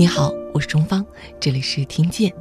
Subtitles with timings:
[0.00, 1.04] 你好，我是钟芳，
[1.38, 2.32] 这里是听见。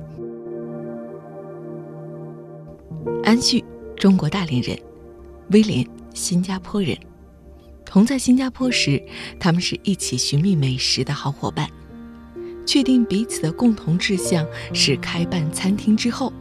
[3.21, 3.61] 安旭，
[3.97, 4.77] 中国大连人；
[5.51, 6.97] 威廉，新加坡人。
[7.83, 9.03] 同在新加坡时，
[9.37, 11.67] 他们是一起寻觅美食的好伙伴。
[12.65, 16.31] 确定彼此的共同志向是开办餐厅之后，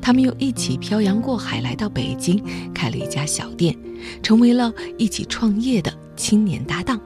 [0.00, 2.42] 他们又一起漂洋过海来到北京，
[2.72, 3.76] 开了一家小店，
[4.22, 6.98] 成为了一起创业的青年搭档。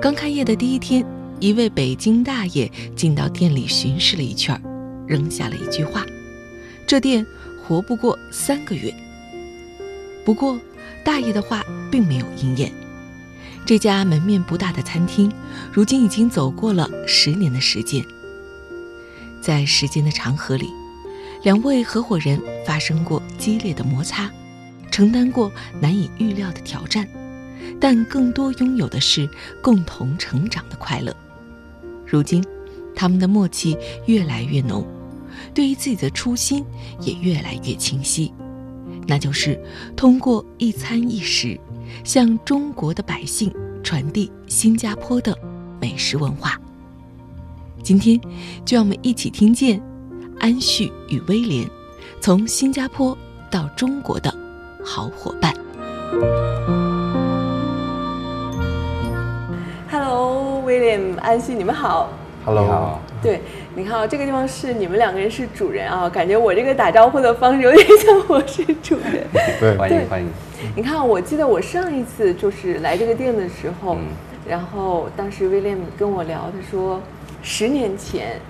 [0.00, 1.04] 刚开业的第一天，
[1.38, 4.58] 一位北京大爷进到店里巡视了一圈，
[5.06, 6.04] 扔下了一句话
[6.88, 7.24] ：“这店
[7.62, 8.92] 活不过三个月。”
[10.24, 10.58] 不过，
[11.04, 12.72] 大爷的话并没有应验。
[13.66, 15.30] 这家门面不大的餐厅，
[15.70, 18.02] 如今已经走过了十年的时间。
[19.42, 20.68] 在时间的长河里，
[21.42, 24.30] 两位合伙人发生过激烈的摩擦，
[24.90, 27.06] 承担过难以预料的挑战，
[27.78, 29.28] 但更多拥有的是
[29.60, 31.14] 共同成长的快乐。
[32.06, 32.42] 如今，
[32.94, 34.86] 他们的默契越来越浓，
[35.52, 36.64] 对于自己的初心
[37.00, 38.32] 也越来越清晰，
[39.06, 39.60] 那就是
[39.96, 41.58] 通过一餐一食。
[42.02, 43.50] 向中国的百姓
[43.82, 45.36] 传递新加坡的
[45.80, 46.60] 美食文化。
[47.82, 48.20] 今天，
[48.64, 49.80] 就让我们一起听见
[50.40, 51.68] 安旭与威廉
[52.20, 53.16] 从新加坡
[53.50, 54.36] 到中国的
[54.84, 55.54] 好伙伴。
[60.70, 62.08] 廉，安西，你们好。
[62.44, 63.40] Hello，好对，
[63.74, 69.26] 你看啊，这个地方是你们两个人是主人啊，感觉我这个打招呼的方式有点像我是主人。
[69.58, 70.28] 对，欢迎欢迎。
[70.76, 73.96] 你看，我记得我上一次就是来这个店的时候，
[74.48, 77.00] 然后当时 William 跟我聊，他说
[77.42, 78.40] 十年前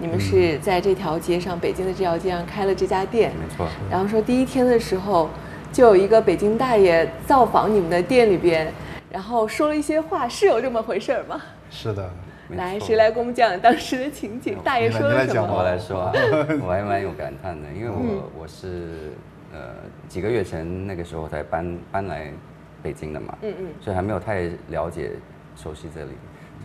[0.00, 3.64] 你们是在这条街上，北京的这条街上开了这家店，没错。
[3.88, 5.30] 然后说第一天的时候，
[5.72, 8.72] 就有一个北京大爷造访你们的店里边，
[9.08, 11.40] 然后说了一些话，是有这么回事吗？
[11.76, 12.10] 是的。
[12.56, 14.56] 来，谁来给我们讲当时的情景？
[14.64, 15.52] 大爷说了什么？
[15.52, 16.12] 我来说啊，
[16.64, 19.12] 我还蛮有感叹的，因为我我是
[19.52, 19.74] 呃
[20.08, 22.32] 几个月前那个时候才搬搬来
[22.82, 25.10] 北京的嘛，嗯嗯，所以还没有太了解
[25.56, 26.12] 熟悉这里。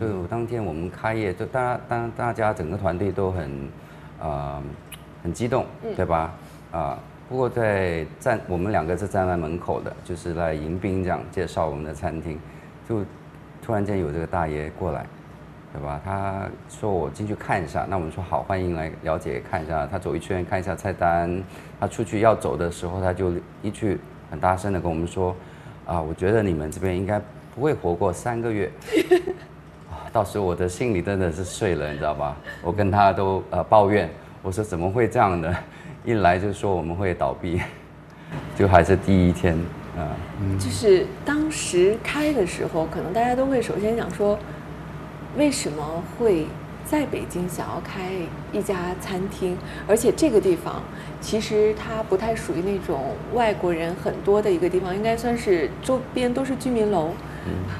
[0.00, 3.50] 就是当天我们开业，就大当大家整个团队都很
[4.20, 4.62] 呃
[5.22, 6.32] 很激动，对吧？
[6.70, 12.38] 啊，不过在站我们两个是站在门口的，就是来迎宾这样介绍我们的餐厅，
[12.88, 13.04] 就
[13.62, 15.06] 突然间有这个大爷过来。
[15.74, 15.98] 对吧？
[16.04, 19.86] 他说我进去看一下，那我们说好，欢迎来了解看一下。
[19.86, 21.42] 他走一圈看一下菜单，
[21.80, 23.98] 他出去要走的时候，他就一句
[24.30, 25.34] 很大声的跟我们说
[25.88, 27.18] ：“啊，我觉得你们这边应该
[27.54, 28.70] 不会活过三个月。
[29.90, 32.36] ”啊，到时我的心里真的是碎了，你知道吧？
[32.62, 34.10] 我跟他都呃抱怨，
[34.42, 35.56] 我说怎么会这样的？
[36.04, 37.62] 一来就说我们会倒闭，
[38.54, 39.56] 就还是第一天
[39.96, 40.16] 啊。
[40.58, 44.38] 就是当时开的时候，可能大家都会首先想说。
[45.34, 46.46] 为什么会
[46.84, 48.12] 在北京想要开
[48.52, 49.56] 一家餐厅？
[49.88, 50.82] 而且这个地方
[51.22, 57.12] 其实它不太属于那种外国人很多的一个地方，应该算是周边都是居民楼，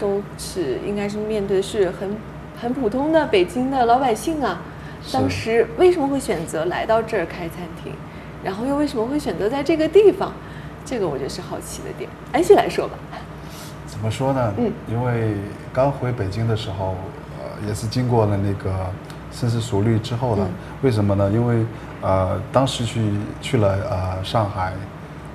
[0.01, 2.17] 都是应该是面对是很
[2.59, 4.63] 很普通的北京的老百姓啊。
[5.13, 7.93] 当时为什么会选择来到这儿开餐厅？
[8.43, 10.33] 然后又为什么会选择在这个地方？
[10.85, 12.09] 这个我觉得是好奇的点。
[12.33, 12.95] 安旭来说吧。
[13.87, 14.53] 怎么说呢？
[14.59, 15.35] 嗯，因为
[15.73, 16.97] 刚回北京的时候。
[17.39, 18.91] 呃也是经过了那个
[19.31, 20.43] 深思熟虑之后的，
[20.83, 21.31] 为什么呢？
[21.31, 21.65] 因为
[22.01, 23.01] 呃，当时去
[23.41, 24.73] 去了呃上海，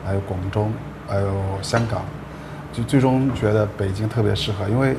[0.06, 0.68] 还有广州，
[1.07, 1.31] 还有
[1.62, 2.02] 香港，
[2.74, 4.97] 就最终觉得北京特别适合，因为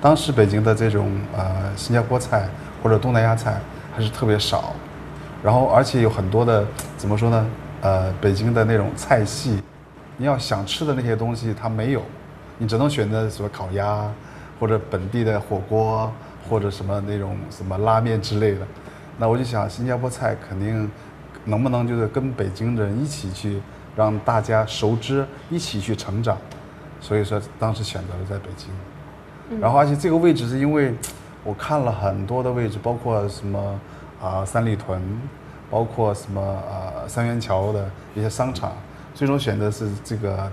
[0.00, 1.44] 当时北京的这种呃
[1.76, 2.48] 新加坡菜
[2.82, 3.60] 或者东南亚菜
[3.94, 4.72] 还是特别少，
[5.44, 7.46] 然后而且有很多的怎么说呢？
[7.80, 9.62] 呃，北京的那种菜系，
[10.16, 12.02] 你要想吃的那些东西它没有，
[12.58, 14.10] 你只能选择什么烤鸭
[14.60, 16.12] 或者本地的火锅。
[16.48, 18.66] 或者什么那种什么拉面之类的，
[19.18, 20.90] 那我就想新加坡菜肯定
[21.44, 23.60] 能不能就是跟北京人一起去
[23.94, 26.38] 让大家熟知，一起去成长，
[27.02, 28.70] 所以说当时选择了在北京。
[29.60, 30.94] 然后而且这个位置是因为
[31.44, 33.78] 我看了很多的位置，包括什么
[34.22, 34.98] 啊三里屯，
[35.70, 38.72] 包括什么呃三元桥的一些商场，
[39.14, 40.52] 最终选择是这个，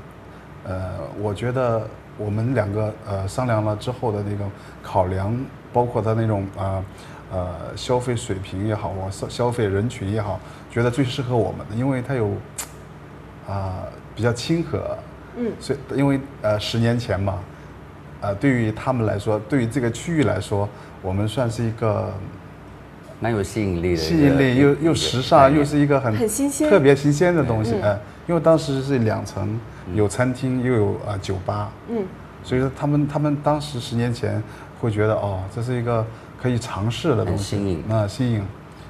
[0.63, 0.91] 呃，
[1.21, 4.49] 我觉得我们两个呃商量了之后的那种
[4.81, 5.35] 考量。
[5.73, 6.81] 包括他那种啊，
[7.29, 10.39] 呃，消费水平也好我，消消费人群也好，
[10.71, 12.31] 觉得最适合我们的，因为它有
[13.45, 13.83] 啊
[14.15, 14.97] 比较亲和，
[15.35, 17.39] 嗯，所以因为呃十年前嘛，
[18.21, 20.69] 呃，对于他们来说，对于这个区域来说，
[21.01, 22.13] 我们算是一个
[23.25, 29.59] 蛮有吸引力的，吸引力又又时尚，又是一个很很新鲜、特别新鲜的东西，哎，因为当时是两层，
[29.95, 32.05] 有餐厅又有啊酒吧，嗯，
[32.43, 34.39] 所以说他们他们当时十年前。
[34.81, 36.05] 会觉得哦，这是一个
[36.39, 38.45] 可以尝试的东西，新颖，那新颖，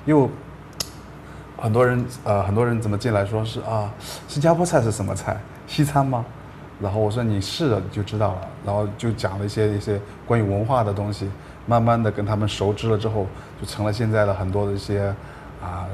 [0.05, 0.29] 又
[1.55, 3.89] 很多人呃很多人怎么进来说是啊，
[4.27, 5.37] 新加坡菜是什么菜？
[5.67, 6.25] 西餐吗？
[6.81, 11.29] 然后我说你试了就知道了，然后就讲了一些一些关于文化的东西，
[11.65, 13.27] 慢慢的跟他们熟知了之后，
[13.59, 15.13] 就成了现在的很多的一些
[15.61, 15.85] 啊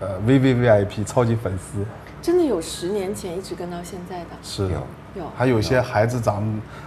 [0.00, 1.84] 呃 V V V I P 超级粉丝。
[2.20, 6.44] 真的有十年前一直跟到现在的，是有有，还有一些孩子长，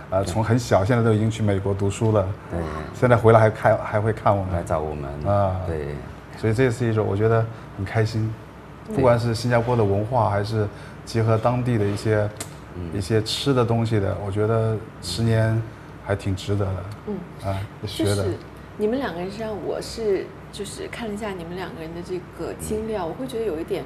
[0.10, 2.60] 呃，从很小现在都已经去美国读书了，对，
[2.94, 4.54] 现在回来还看还会看我们。
[4.54, 5.96] 来找我们啊，对，
[6.38, 7.46] 所以这是一种我觉得
[7.78, 8.32] 很开心，
[8.94, 10.68] 不管是新加坡的文化，还是
[11.06, 12.30] 结合当地的一些
[12.94, 15.60] 一些吃的东西的，我觉得十年
[16.12, 17.18] 还挺值得的，嗯，
[17.50, 18.26] 啊，学的。
[18.78, 23.84] 你们两个人实际上，我是就是看了一下你们两个人的这个资料，我会觉得有一点。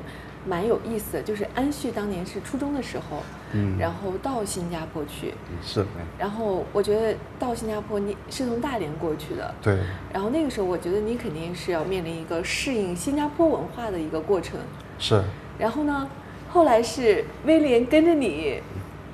[0.48, 3.18] 蛮有意思的，就是安旭当年是初中的时候，
[3.54, 5.34] 嗯，然后到新加坡去，
[5.64, 5.84] 是，
[6.20, 9.80] 然后我觉得到新加坡你是从大连过去的，对，
[10.14, 14.60] 然后那个时候我觉得你肯定是要面临一个适应新加坡文化的一个过程，
[15.00, 15.20] 是，
[15.58, 16.08] 然后呢，
[16.52, 18.62] 后来是威廉跟着你。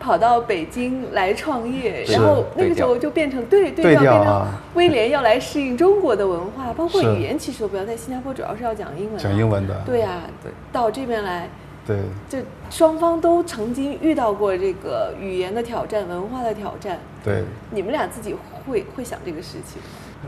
[0.02, 9.18] 跑到北京来创业，然后那个时候就变成对对调，变成威廉要来适应中国的文化，包括语言，其实都不要在新加坡，主要是要讲英文。
[9.18, 9.80] 讲英文的。
[9.86, 11.48] 对呀，对，到这边来，
[11.86, 12.40] 对，就
[12.72, 16.98] 双方都曾经遇到过这个语言的挑战、文化的挑战。
[17.24, 19.80] 对，你们俩自己会会想这个事情？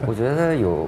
[0.05, 0.87] 我觉得有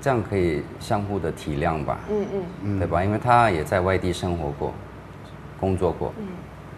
[0.00, 1.98] 这样可以相互的体谅吧。
[2.08, 2.26] 嗯
[2.62, 3.02] 嗯，对吧？
[3.02, 4.72] 因为他也在外地生活过，
[5.58, 6.12] 工作过。
[6.18, 6.26] 嗯。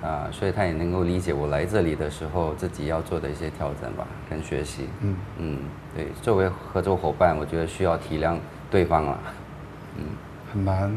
[0.02, 4.88] 啊，所以他也能够理解我来这里的时候自己要做的一些调整吧，跟学习。
[5.00, 5.58] 嗯嗯，
[5.94, 8.37] 对，作为合作伙伴，我觉得需要体谅
[8.70, 9.19] 对方了。
[9.96, 10.04] 嗯，
[10.52, 10.96] 很难。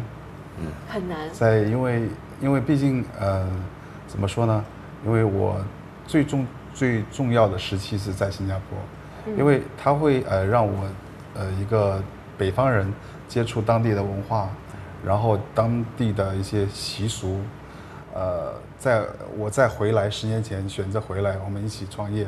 [0.59, 1.17] 嗯，很难。
[1.31, 2.09] 在因为
[2.41, 3.49] 因为毕竟呃，
[4.05, 4.63] 怎么说呢？
[5.05, 5.55] 因为我
[6.05, 10.73] 最重最重要的时期是在新加坡，因为他会呃让我
[11.35, 12.03] 呃一个
[12.37, 12.93] 北方人
[13.27, 14.49] 接触当地的文化，
[15.05, 17.39] 然后当地的一些习俗。
[18.19, 19.05] 呃，在
[19.37, 22.27] 我再回来十年前选择回来，我们一起创业，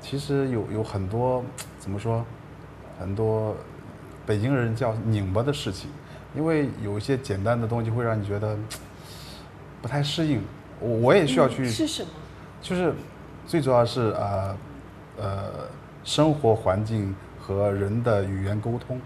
[0.00, 1.44] 其实有有很多
[1.78, 2.24] 怎么说，
[2.98, 3.54] 很多
[4.24, 5.90] 北京人叫拧巴的事情，
[6.34, 8.56] 因为有一些简单的东西会让你觉得
[9.82, 10.40] 不太适应。
[10.80, 12.08] 我我也需要去是什么？
[12.62, 12.94] 就是
[13.46, 14.56] 最主要是呃
[15.18, 15.50] 呃
[16.04, 18.98] 生活环境和人的语言沟通。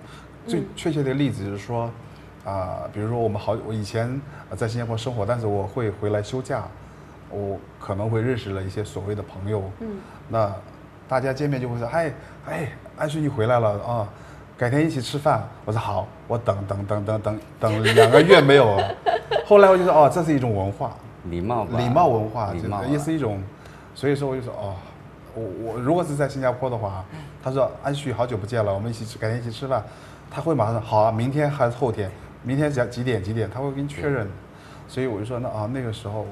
[0.46, 1.90] 最确切的例子就是说。
[2.44, 4.20] 啊，比如说我们好，我以前
[4.56, 6.64] 在新加坡生活，但是我会回来休假，
[7.30, 9.62] 我可能会认识了一些所谓的朋友。
[9.80, 9.88] 嗯。
[10.28, 10.52] 那
[11.08, 12.12] 大家见面就会说：“哎
[12.48, 14.08] 哎，安旭你回来了啊，
[14.56, 18.76] 改天一起吃饭。”我说：“好，我等等等等等等两个月没有。”
[19.46, 22.52] 后来我就说：“哦，这是一种文化，礼貌，礼貌文化，
[22.88, 23.40] 也是一种。”
[23.94, 24.74] 所以说我就说：“哦，
[25.34, 27.04] 我我如果是在新加坡的话，
[27.42, 29.84] 他说安旭好久不见了，我们一起吃，改天一起吃饭。”
[30.34, 32.10] 他会马上好啊，明天还是后天？
[32.42, 34.28] 明天讲几点几点，他会给你确认，
[34.88, 36.26] 所以我就说那啊那个时候，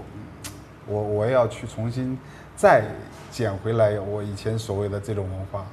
[0.87, 2.19] 我我要去重新
[2.57, 2.85] 再
[3.31, 5.67] 捡回来我以前所谓的这种文化，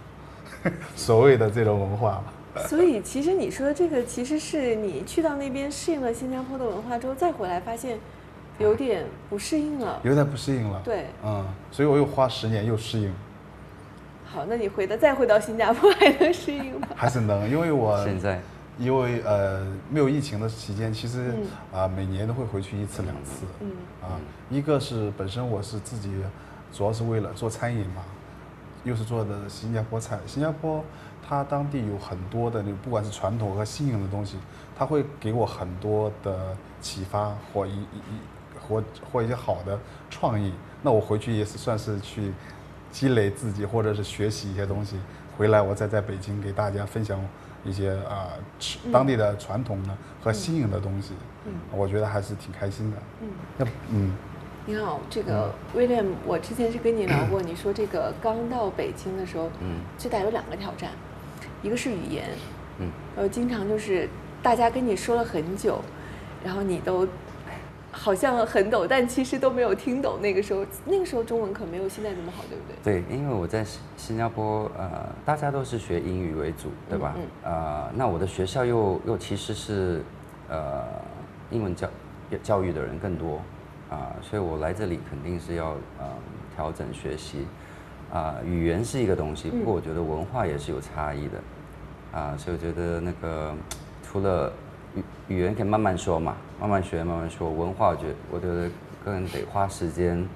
[0.96, 2.24] 所谓的这种文化。
[2.68, 8.00] 所以其实你说这个其实是你去到那边适应了新加坡的文化之后再回来发现
[8.58, 10.00] 有点不适应了。
[10.04, 10.82] 有点不适应了。
[10.84, 11.06] 对。
[11.24, 13.14] 嗯，所以我又花十年又适应。
[14.26, 16.88] 好，那你回的再回到新加坡还能适应吗？
[16.96, 18.40] 还是能，因为我现在。
[18.78, 21.34] 因为呃没有疫情的期间，其实
[21.74, 23.46] 啊每年都会回去一次两次。
[23.62, 23.72] 嗯。
[24.02, 26.12] 啊，一个是本身我是自己，
[26.72, 28.04] 主要是为了做餐饮嘛，
[28.84, 30.20] 又是做的新加坡菜。
[30.26, 30.84] 新加坡
[31.28, 34.38] 它当地有很多的那不管是传统和新颖的东西，
[34.78, 37.88] 它会给我很多的启发或一一
[38.68, 39.78] 或或一些好的
[40.10, 40.54] 创意。
[40.84, 42.32] 那我回去也是算是去
[42.92, 44.98] 积累自己或者是学习一些东西，
[45.36, 47.20] 回来我再在北京给大家分享。
[47.68, 48.32] 一些啊，
[48.92, 49.90] 当地的传统的
[50.24, 51.14] 和新颖的东西，
[51.46, 52.98] 嗯，我觉得还是挺开心的。
[53.22, 53.28] 嗯，
[53.60, 54.12] 要嗯，
[54.66, 60.92] 你好，这个威廉，我之前是跟你聊 过，你说这个刚到北京的时候，嗯，最大有两个挑战，
[61.62, 62.30] 一个是语言，
[62.80, 64.10] 嗯，呃，经常就是
[64.42, 65.82] 大家跟你说了很久，
[66.44, 67.08] 然后你都。
[67.98, 70.22] 好像很懂，但其实都没有听懂。
[70.22, 73.02] 那个时候，那个时候中文可没有现在那么好，对不对？
[73.02, 73.66] 对，因为我在
[73.98, 77.16] 新加坡，呃，大家都是学英语为主，对吧？
[77.18, 77.24] 嗯。
[77.44, 80.04] 呃，那我的学校又又其实是，
[80.48, 80.84] 呃，
[81.50, 81.90] 英文教
[82.44, 83.42] 教育的人更多，
[83.90, 86.06] 啊，所以我来这里肯定是要呃
[86.56, 87.48] 调整学习，
[88.14, 93.54] 啊，语言是一个东西，不过我觉得文化也是有差异的，啊，所以我觉得那个
[94.04, 94.54] 除了
[94.96, 95.04] 语。
[95.30, 97.50] 语言可以慢慢说嘛，慢慢学，慢慢说。
[97.50, 98.70] 文化，我觉我觉得
[99.06, 100.28] 更得花时间，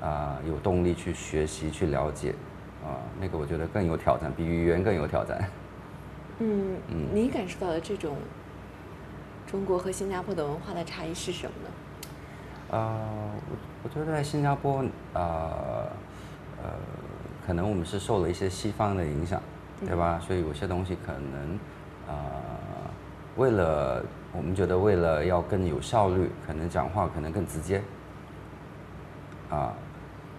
[0.00, 2.34] 啊，有动力去学习、去了解，
[2.82, 5.38] 啊，那个我觉得更有挑战，比语言更有挑战。
[6.38, 8.16] 嗯 嗯，你感受到的这种
[9.46, 11.70] 中国和新加坡的文化的差异是什么呢？
[12.70, 12.78] 呃，
[13.50, 14.84] 我我觉得在新加坡，
[15.14, 15.86] 呃
[16.62, 16.70] 呃，
[17.46, 19.40] 可能我们是受了一些西方的影响，
[19.86, 20.18] 对吧？
[20.20, 21.58] 所以有些东西可能，
[22.08, 22.14] 呃，
[23.36, 24.04] 为了
[24.38, 27.82] 我们觉得为了要更有效率，可能讲话可能更直接，
[29.50, 29.74] 啊，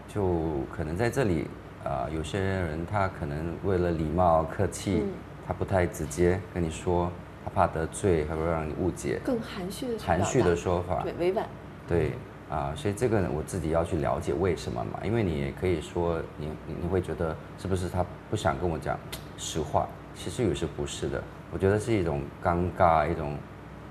[0.08, 1.48] 就可能在这里，
[1.84, 5.04] 啊，有些人他可能为了礼貌客气，
[5.46, 7.12] 他不太直接跟你说，
[7.44, 11.46] 他怕得罪，还会让你误解，更含蓄的含蓄的说法，对，委婉。
[11.86, 12.14] 对，
[12.50, 18.98] 啊，所以这个我自己要去了解为什么嘛，因为你也可以说你你会觉得是不是他不想跟我讲
[19.38, 23.36] 实话，其实有时不是的，我觉得是一种尴尬，一种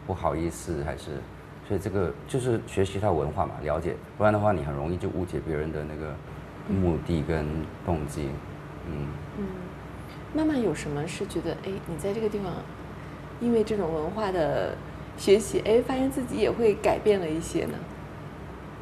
[0.08, 1.20] 不好意思，还是，
[1.68, 6.12] 所以这个就是学习他文化嘛，了解，不然的话你很容易就误解别人的那个
[6.68, 7.46] 目的跟
[7.84, 8.30] 动机，
[8.90, 9.06] 嗯。
[9.38, 9.44] 嗯，
[10.34, 12.52] 妈妈有什么是觉得哎，你在这个地方，
[13.40, 14.74] 因为这种文化的。
[15.18, 17.74] 学习哎，发现自己也会改变了一些呢。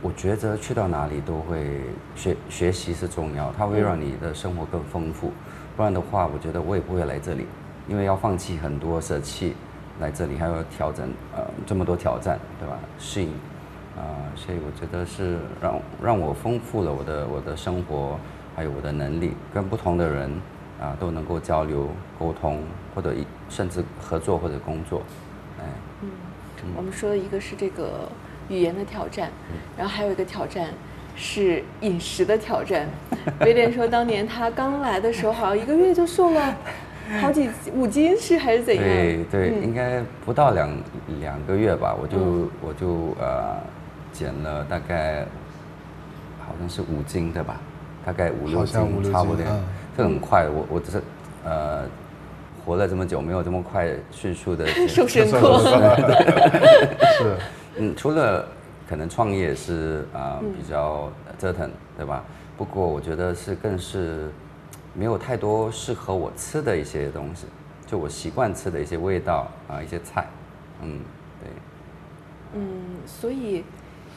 [0.02, 1.80] 我觉得去到哪里都会
[2.14, 5.32] 学学习是重要，它会让你的生活更丰富。
[5.74, 7.46] 不然的话，我觉得我也不会来这里，
[7.88, 9.54] 因为要放弃很多舍弃
[10.00, 12.78] 来这里，还有调整呃这么多挑战，对吧？
[12.98, 13.28] 适应
[13.96, 14.02] 啊，
[14.34, 18.18] 所以我觉得是让让我丰富了我的我的生活，
[18.54, 20.30] 还有我的能力，跟不同的人
[20.80, 21.88] 啊都能够交流
[22.18, 22.60] 沟通，
[22.94, 23.14] 或者
[23.48, 25.02] 甚至合作或者工作，
[25.58, 25.64] 哎。
[26.02, 26.10] 嗯，
[26.76, 28.08] 我们说的一个是这个
[28.48, 29.30] 语言的挑战，
[29.78, 30.68] 然后还有一个挑战
[31.14, 32.86] 是饮食的挑战。
[33.40, 36.56] 威廉说，当年他刚来的时候，好像一个月就瘦了
[37.20, 38.84] 好几五斤，是还是怎样？
[38.84, 40.68] 对对，应该不到两
[41.20, 42.18] 两个月吧，我就
[42.60, 43.56] 我就呃
[44.12, 45.24] 减了大概
[46.40, 47.60] 好像是五斤对吧？
[48.04, 48.80] 大概五六斤，
[49.12, 49.44] 差不多，
[49.96, 50.48] 这很快。
[50.48, 51.02] 我我只是
[51.44, 51.84] 呃。
[52.64, 55.60] 活了这么久，没有这么快迅速的 瘦身过。
[57.16, 57.36] 是，
[57.78, 58.44] 嗯，除了
[58.88, 61.08] 可能创业是啊比较
[61.38, 62.24] 折腾，对吧？
[62.56, 64.28] 不过我觉得是更是
[64.96, 67.46] 没有太多适合我吃的一些东西，
[67.86, 70.26] 就我习惯吃的一些味道啊一些菜，
[70.82, 71.00] 嗯，
[71.42, 71.50] 对。
[72.54, 73.62] 嗯，所以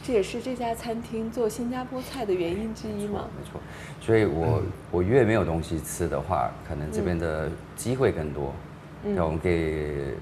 [0.01, 3.27] 这也是这家餐厅做新加坡菜的原因之一嘛？
[3.38, 3.59] 没错。
[4.00, 8.53] 所以我我越没有东西吃的话，可能这边的机会更多。
[9.15, 10.13] 让我们可以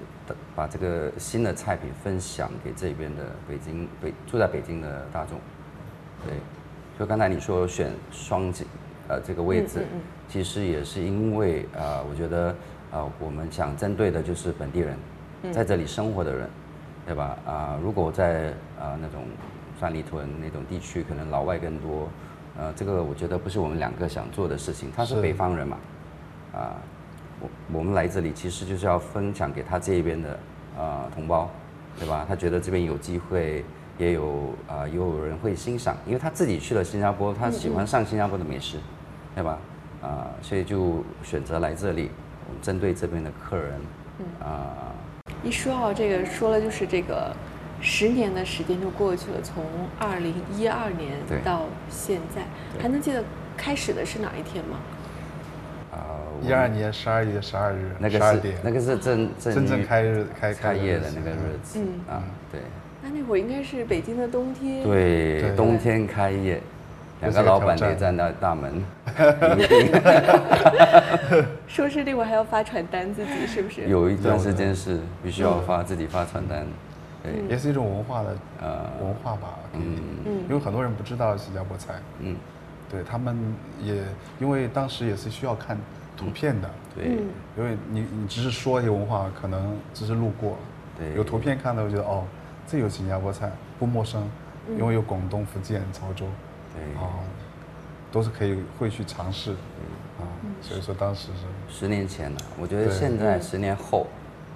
[0.54, 5.36] 把这个新的菜品分享给这边的北京北住在北京的大众。
[6.24, 6.34] 对，
[6.96, 8.64] 就刚才你说选双井
[9.08, 9.84] 呃这个位置，
[10.28, 12.54] 其实也是因为啊，我觉得
[12.92, 14.96] 啊，我们想针对的就是本地人，
[15.52, 16.48] 在这里生活的人，
[17.06, 17.36] 对吧？
[17.46, 19.24] 啊，如果在啊那种
[19.80, 22.08] 三里屯那种地区，可能老外更多。
[22.58, 24.90] 呃，这个我觉得不是我们两个想做的事情。
[24.94, 25.76] 他是北方人嘛，
[26.52, 26.76] 啊，
[27.40, 27.48] 我
[27.78, 30.38] 我们来这里其实就是要分享给他这一边的
[30.76, 31.48] 啊同胞，
[31.98, 32.26] 对吧？
[32.28, 33.64] 他觉得这边有机会，
[33.96, 38.78] 也有啊也有人会欣赏，因为他自己去了新加坡，他喜欢上新加坡的美食，
[39.38, 39.58] 对吧？
[40.02, 42.10] 啊，所以就选择来这里，
[42.60, 43.80] 针对这边的客人，
[44.40, 44.92] 啊。
[45.44, 47.32] 一说到这个，说了就是这个。
[47.80, 49.62] 十年的时间就过去了，从
[50.00, 51.12] 二零一二年
[51.44, 52.42] 到现在，
[52.82, 53.22] 还能记得
[53.56, 54.80] 开始的是哪一天吗？
[55.92, 62.60] 啊，一二年十二月十二日，那个是那个是真真正开日开开业的那个日子，嗯啊，对。
[63.00, 66.60] 那那会儿应该是北京的冬天，对，冬天开业，
[67.20, 68.82] 两个老板得站在大门
[71.66, 73.88] 说是那会儿还要发传单，自己是不是？
[73.88, 76.66] 有一段时间是必须要发自己发传单。
[77.22, 77.32] 对。
[77.48, 79.96] 也是一种文化的呃文化吧，嗯。
[80.24, 82.36] 嗯，因为很多人不知道新加坡菜，嗯，
[82.90, 83.36] 对他们
[83.82, 83.96] 也
[84.38, 85.76] 因为当时也是需要看
[86.16, 87.18] 图片的，对，
[87.56, 90.56] 因为你你只是说一些文化，可能只是路过，
[90.96, 92.24] 对，有图片看到，觉得哦，
[92.66, 94.28] 这有新加坡菜，不陌生，
[94.78, 96.26] 因为有广东、福建、潮州，
[96.74, 97.20] 对，啊，
[98.10, 99.52] 都是可以会去尝试，
[100.18, 100.22] 啊，
[100.60, 104.06] 所以说当时是十年前了，我觉得现在十年后，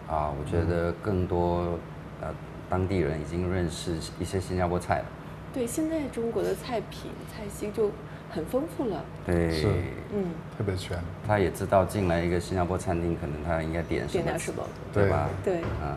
[0.08, 1.78] 啊，我觉得更多
[2.20, 2.28] 呃。
[2.70, 5.04] 当地人已经认识一些新加坡菜了。
[5.52, 7.90] 对，现在中国的菜品菜系就
[8.30, 9.04] 很丰富了。
[9.26, 9.68] 对，是，
[10.14, 10.98] 嗯，特别全。
[11.26, 15.28] 他也知道进来一个新加坡餐厅，可能他应该点什么，点什么，对吧？
[15.44, 15.96] 对，嗯。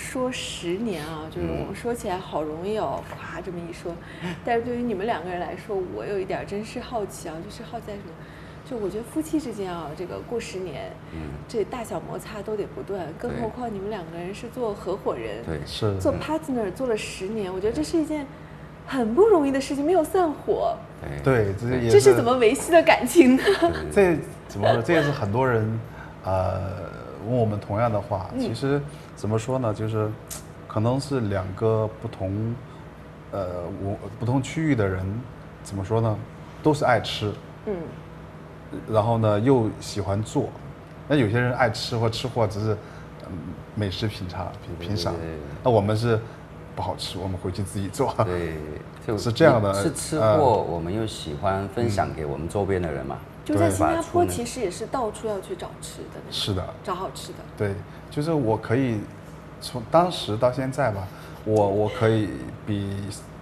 [0.00, 3.94] 说十年啊，就是我们说起来好容易哦，夸这么一说，
[4.44, 8.12] 但是对于你们两个人来说，我有一点真是好奇啊，就是好在什么？
[8.68, 16.14] 就我觉得夫妻之间啊，这个过十年，嗯，这大小摩擦都得不断，更何况你们两个人是做合伙人，对，是做。
[16.14, 18.26] partner 做了十年，我觉得这是一件
[18.86, 20.76] 很不容易的事情，没有散伙，
[21.22, 21.52] 对，
[21.90, 23.42] 这是怎么维系的感情呢？
[23.92, 24.16] 这
[24.48, 24.82] 怎么说？
[24.82, 25.80] 这也是很多人
[26.24, 26.89] 呃
[27.28, 28.80] 问我们同样的话，其实
[29.16, 29.72] 怎么说呢？
[29.74, 30.10] 就是
[30.66, 32.54] 可能是两个不同
[33.32, 35.04] 呃我不同区域的人，
[35.62, 36.16] 怎么说呢？
[36.62, 37.32] 都是爱吃，
[37.66, 37.74] 嗯，
[38.88, 40.48] 然后呢又喜欢做。
[41.08, 42.76] 那有些人爱吃或吃货，只是
[43.74, 45.14] 美食品尝品品赏。
[45.64, 46.20] 那我们是
[46.76, 48.14] 不好吃，我们回去自己做。
[48.24, 48.54] 对，
[49.06, 49.72] 就 是这样的。
[49.74, 53.18] 是吃货，我们又喜欢分享给我们周边的人嘛。
[53.50, 56.20] 就在新加坡，其实也是到处要去找吃的。
[56.30, 57.38] 是的，找好吃的。
[57.56, 57.74] 对，
[58.10, 59.00] 就是我可以
[59.60, 61.06] 从当时到现在吧，
[61.44, 62.28] 我我可以
[62.64, 62.88] 比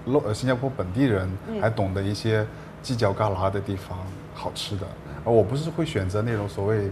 [0.06, 1.28] 呃新加坡本地人
[1.60, 2.46] 还懂得一些
[2.82, 3.98] 犄角旮旯的地方
[4.34, 4.86] 好吃的，
[5.24, 6.90] 而我不是会选择那种所谓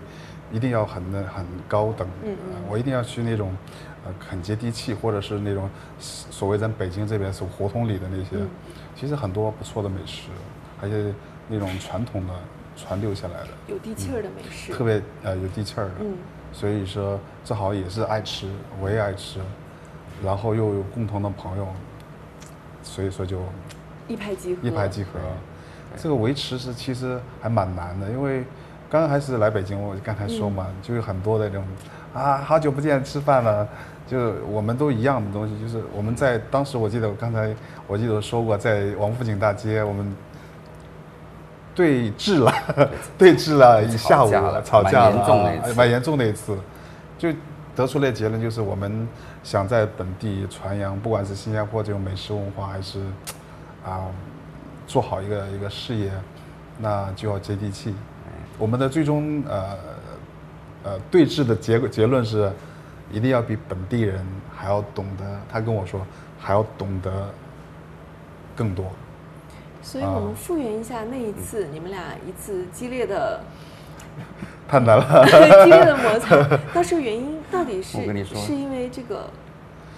[0.52, 3.56] 一定要很很高等，嗯嗯，我一定要去那种
[4.04, 8.44] 呃很接地气，或者是那种所谓咱北京这边是胡同里的那些，
[8.94, 10.28] 其实很多不错的美食，
[10.82, 11.14] 而且
[11.48, 12.34] 那种传统的。
[12.76, 13.48] 传留下来的。
[13.66, 16.14] 有地气儿的美食，特别呃有地气儿的，嗯，
[16.52, 18.46] 所以说正好也是爱吃，
[18.80, 19.40] 我也爱吃，
[20.22, 21.66] 然后又有共同的朋友，
[22.82, 23.40] 所以说就
[24.06, 25.18] 一拍即合，一拍即合。
[25.96, 28.44] 这个维持是其实还蛮难的，因为
[28.90, 31.64] 刚开始来北京，我刚才说嘛，就有很多的这种
[32.12, 33.66] 啊，好久不见吃饭了，
[34.06, 37.54] 就我们都一样的东西，就是我们在当时我记得我刚才
[37.86, 40.14] 我记得说过，在王府井大街我们。
[41.76, 44.30] 对峙了，对峙了一下午，
[44.64, 45.20] 吵架了，
[45.76, 46.56] 蛮严重的一次，
[47.18, 47.28] 就
[47.76, 49.06] 得出来结论，就是我们
[49.44, 52.98] 想在本地传扬，不管是新加坡这种美食文化，还是
[53.84, 54.06] 啊
[54.86, 56.10] 做好一个一个事业，
[56.78, 57.94] 那就要接地气。
[58.56, 59.76] 我们的最终呃
[60.84, 62.50] 呃对峙的结果结论是，
[63.12, 64.24] 一定要比本地人
[64.56, 66.00] 还要懂得，他跟我说
[66.40, 67.12] 还要懂得
[68.56, 68.86] 更多。
[69.86, 73.40] 所以我们复原一下那一次你们俩一次激烈的，
[74.66, 75.24] 太难了，
[75.64, 76.36] 激烈的摩擦，
[76.74, 79.30] 当时原因到底是我跟你说是因为这个？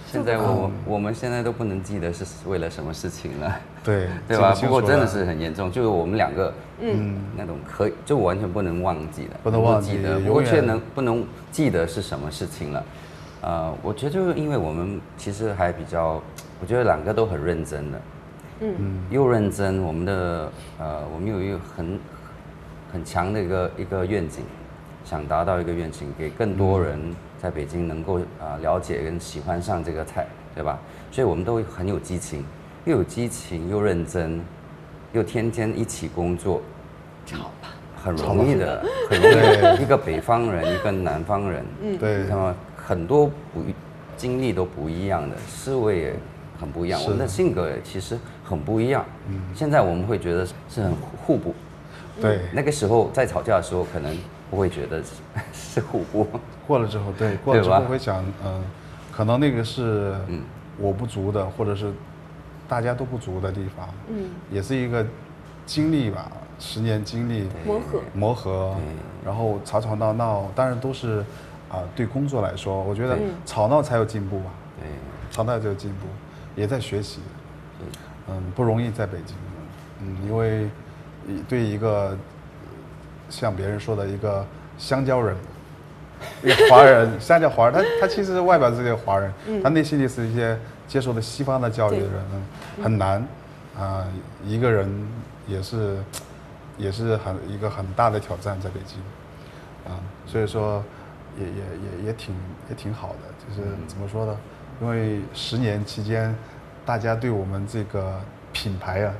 [0.05, 4.53] 现在我我们现在都不能记得是为了什么事情了，对 对吧？
[4.61, 12.83] 不过真的是很严重，就是我们两个嗯那种可以就完全不能忘记的，不能忘记的，不过却能不能记得是什么事情了？
[13.41, 16.21] 呃，我觉得就是因为我们其实还比较，
[16.61, 17.99] 我觉得两个都很认真的。
[18.61, 21.99] 嗯，又认真，我们的呃，我们有一个很
[22.91, 24.43] 很强的一个一个愿景，
[25.05, 26.99] 想达到一个愿景，给更多人
[27.41, 30.77] 在北京能够啊了解跟喜欢上这个菜，对吧？
[31.09, 32.43] 所以我们都很有激情，
[32.83, 34.41] 又有激情又认真，
[35.13, 36.61] 又天天一起工作，
[37.25, 39.83] 吵吧，很容易的，很容易。
[39.83, 43.63] 一个北方人，一个南方人，嗯，对，那么很多不
[44.17, 46.13] 经历都不一样的思维也
[46.59, 48.19] 很不一样，我们的性格其实。
[48.49, 50.91] 很不一样，嗯，现在我们会觉得是很
[51.23, 51.53] 互补，
[52.19, 54.17] 对，那个时候在吵架的时候，可能
[54.49, 55.03] 不会觉得
[55.53, 56.25] 是互补，
[56.65, 58.63] 过了之后，对，过了之后会想，嗯，
[59.11, 60.15] 可能那个是
[60.79, 61.91] 我不足的，或者是
[62.67, 65.05] 大家都不足的地方，嗯，也是一个
[65.67, 68.75] 经历吧，十年经历磨合，磨合，
[69.23, 71.23] 然后吵吵闹闹，当然都是
[71.69, 74.45] 啊，对工作来说，我觉得吵闹才有进步吧，
[74.79, 74.87] 对，
[75.29, 76.07] 吵闹才有进步，
[76.55, 77.19] 也在学习。
[78.31, 79.35] 嗯，不容易在北京，
[80.01, 80.69] 嗯，因为
[81.47, 82.15] 对一个
[83.29, 84.45] 像别人说的一个
[84.77, 85.35] 香蕉人，
[86.43, 92.23] 一个华人，香蕉华人，他他其实外表是个华人，他内心里是一些接受的西方的教育的人，
[92.83, 93.25] 很难
[93.77, 94.05] 啊，
[94.45, 94.87] 一个人
[95.47, 95.97] 也是
[96.77, 98.99] 也是很一个很大的挑战在北京，
[99.91, 100.83] 啊，所以说
[101.37, 102.35] 也也也也挺
[102.69, 104.37] 也挺好的，就是怎么说呢？
[104.81, 106.35] 因为十年期间。
[106.89, 108.19] 大家对我们这个
[108.51, 109.13] 品牌啊，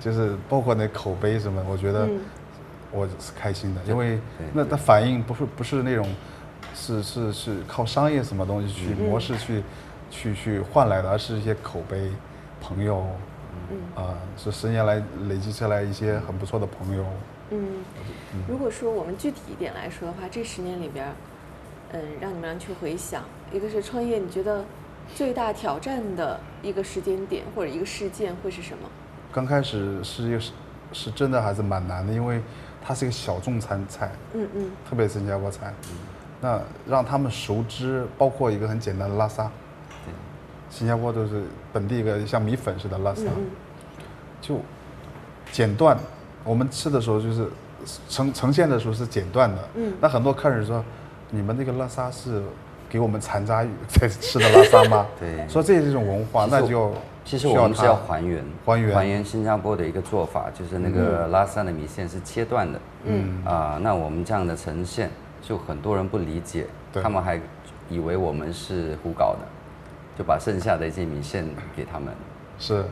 [0.00, 2.08] 就是包括那口碑什么，我觉得
[2.90, 4.18] 我是开心的，因为
[4.52, 6.04] 那它反应不是不是那种，
[6.74, 9.62] 是是是靠商业什么东西去模式去
[10.10, 12.10] 去去换来的，而是一些口碑、
[12.60, 13.06] 朋友，
[13.94, 17.06] 啊，是十年来累积下来一些很不错的朋友。
[17.50, 17.64] 嗯，
[18.48, 21.06] 如果说我们具体一点来说的话，这十年里边，
[21.92, 24.64] 嗯，让你们俩去回想，一个是创业，你觉得？
[25.14, 28.88] 最大挑战的一个时间点或者一个事件会是什么？
[29.32, 30.52] 刚开始是一个是
[30.92, 32.40] 是真的还是蛮难的，因为
[32.82, 35.72] 它是一个小众餐菜，嗯嗯，特别是新加坡菜，
[36.40, 39.50] 那让他们熟知，包括一个很简单的拉沙，
[40.70, 41.42] 新加坡都是
[41.72, 43.22] 本地一个像米粉似的拉沙，
[44.40, 44.60] 就
[45.52, 45.98] 剪断，
[46.44, 47.48] 我们吃的时候就是
[48.08, 50.84] 呈呈现的时候是剪断的，嗯，那很多客人说，
[51.30, 52.42] 你们那个拉萨是。
[52.88, 55.06] 给我们残渣在吃的拉沙吗？
[55.18, 56.92] 对，说这是一种文化，那就
[57.24, 58.44] 其实我们是要还原。
[58.64, 58.94] 还原。
[58.94, 63.42] 还原新加坡的一个做法，就是那个拉萨的米线是切断的，嗯。
[63.44, 65.10] 啊，那我们这样的呈现
[65.42, 67.40] 就很多人不理解，他们还
[67.88, 69.46] 以为我们是胡搞的，
[70.16, 71.44] 就把剩下的一些米线
[71.76, 72.14] 给他们。
[72.58, 72.84] 是，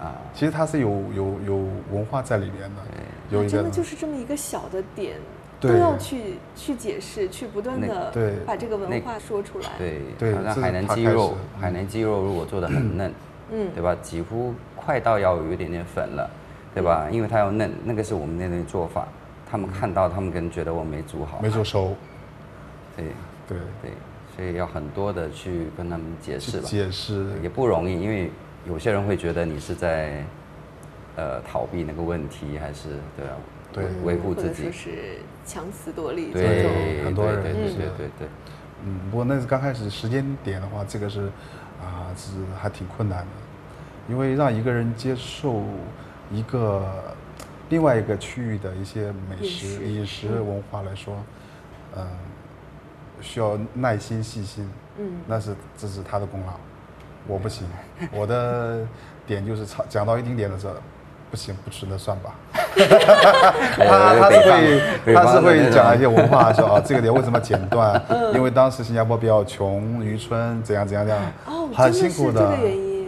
[0.00, 1.56] 啊，其实它是有有有
[1.92, 2.82] 文化在里面的，
[3.30, 5.16] 有真的就是这么一个小的点，
[5.68, 8.12] 都要去去解释，去不断的
[8.44, 9.70] 把这个文化说出来。
[9.78, 13.12] 对对，那海南鸡肉，海南鸡肉如果做的很嫩，
[13.52, 13.96] 嗯，对吧？
[14.02, 16.28] 几乎快到要有一点点粉了，
[16.74, 17.08] 对吧？
[17.10, 19.06] 因为它要嫩，那个是我们那边做法。
[19.48, 21.94] 他们看到，他们可能觉得我没煮好，没煮熟。
[22.96, 23.04] 对
[23.46, 23.90] 对对，
[24.34, 26.66] 所以要很多的去跟他们解释吧。
[26.66, 28.30] 解释也不容易，因为
[28.66, 30.24] 有些人会觉得你是在
[31.16, 33.36] 呃逃避那个问题，还是对啊？
[33.72, 34.64] 对，维护自己。
[34.64, 36.32] 就是强词夺理。
[36.32, 38.28] 对，很多人对对对对。
[38.84, 41.22] 嗯，不过那是刚开始时间点的话，这个是
[41.80, 42.30] 啊是
[42.60, 43.26] 还挺困难的，
[44.08, 45.62] 因为让一个人接受
[46.30, 46.84] 一个。
[47.68, 51.16] 另外一个区域的一些美食饮食文化来说，
[51.96, 52.06] 嗯，
[53.22, 56.52] 需要耐心细心，嗯，那是这是他的功劳，
[57.26, 57.66] 我不行，
[58.12, 58.86] 我的
[59.26, 60.74] 点就是讲讲到一定点的时候，
[61.30, 62.34] 不行不吃那算吧，
[63.76, 68.00] 他他是会他是会讲一些文化说啊这个点为什么剪断，
[68.34, 72.56] 因为当时新加坡比较穷渔村怎样怎样怎样，哦，很辛苦的。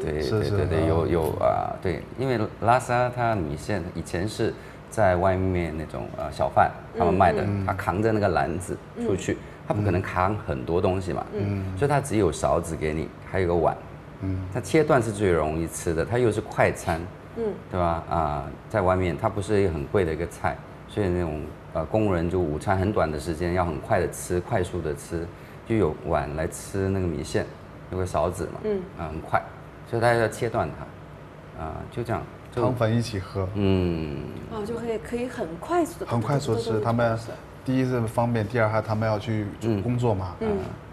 [0.04, 4.52] 对对对对，有有啊，对，因为拉萨它米线以前是
[4.90, 13.74] 在外面那种呃小贩他们卖的，他扛着那个篮子出去，他不可能扛很多东西嘛，嗯，所以他只有勺子给你，还有个碗，
[14.20, 17.00] 嗯，他切断是最容易吃的，他又是快餐，
[17.36, 18.02] 嗯，对吧？
[18.08, 20.56] 啊，在外面它不是一个很贵的一个菜，
[20.88, 21.42] 所以那种
[21.72, 25.26] 呃工人就午餐很短的时间要很快的吃，快速的吃，
[25.66, 27.46] 就有碗来吃那个米线，
[27.90, 29.42] 有个勺子嘛，嗯，啊很快。
[29.88, 32.22] 所以大家要切断它，啊，就这样，
[32.54, 36.80] 汤粉一起喝，嗯，哦，就可以可以很快速的，很快速吃。
[36.80, 37.18] 他们
[37.64, 39.46] 第一是方便，第二还他们要去
[39.82, 40.48] 工作嘛，嗯，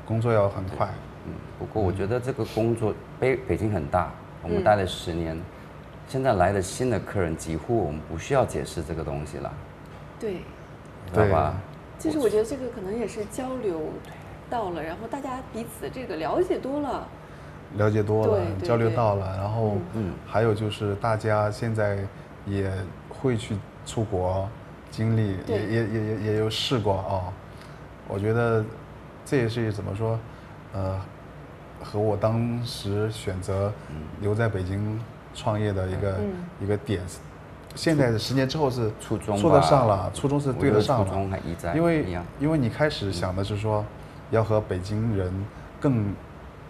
[0.06, 0.88] 工作要很快。
[1.25, 5.39] 嗯，不过我觉得这个工作北北京很大，我们待了十年，
[6.12, 9.54] 现在来的新的客人几乎我们不需要解释这个东西了。
[10.19, 10.41] 对，
[11.13, 11.56] 对吧？
[11.97, 13.80] 其实我觉得这个可能也是交流
[14.50, 17.08] 到了，然后大家彼此这个了解多了。
[17.78, 22.00] 了解多了，交流到了，然后，嗯，还有就是大家现在
[22.45, 22.69] 也
[23.08, 24.50] 会去出国
[24.89, 27.32] 经历，也也也也也有试过啊。
[28.10, 28.62] 我觉得
[29.26, 30.19] 这也是怎么说，
[30.74, 31.00] 呃，
[31.82, 33.71] 和我当时选择
[34.19, 35.00] 留在北京
[35.33, 36.15] 创业的一个
[36.61, 37.01] 一个点。
[37.75, 41.39] 现在十年之后是初中说得上了，初中是对得上了，
[41.75, 42.05] 因为
[42.39, 43.85] 因为你开始想的是说
[44.29, 45.31] 要和北京人
[45.79, 46.13] 更。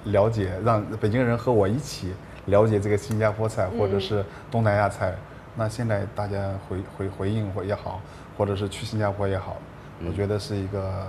[0.05, 2.11] 了解，让北京人和我一起
[2.47, 5.13] 了解这个新加坡菜，或者是东南亚菜。
[5.55, 8.01] 那现在大家回回回应或也好，
[8.35, 9.57] 或者是去新加坡也好，
[10.03, 11.07] 我觉得是一个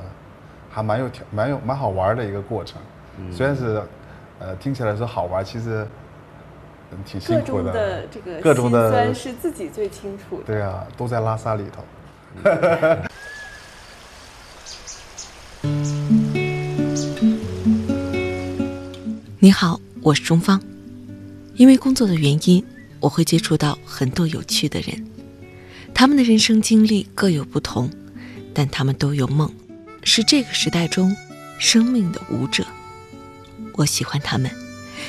[0.70, 2.82] 还蛮有挑、蛮有蛮好玩的一个过程。
[3.32, 3.82] 虽然是
[4.38, 5.88] 呃听起来是好玩，其实
[7.04, 7.72] 挺辛苦的。
[7.72, 10.42] 各中的这个各中的是自己最清楚。
[10.46, 11.84] 对啊，都在拉萨里头。
[19.38, 20.60] 你好，我是钟芳。
[21.54, 22.64] 因为工作的原因，
[22.98, 25.06] 我会接触到很多有趣的人。
[25.94, 27.90] 他们的人生经历各有不同，
[28.54, 29.52] 但他们都有梦，
[30.02, 31.14] 是这个时代中
[31.58, 32.64] 生命的舞者。
[33.74, 34.50] 我喜欢他们，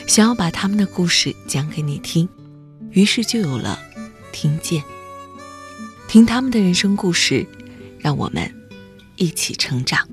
[0.08, 2.28] 想要把他们的故事讲给你听，
[2.92, 3.80] 于是就有了
[4.32, 4.84] 听见。
[6.08, 7.46] 听他们的人生故事，
[8.00, 8.54] 让我们
[9.16, 10.08] 一起成长。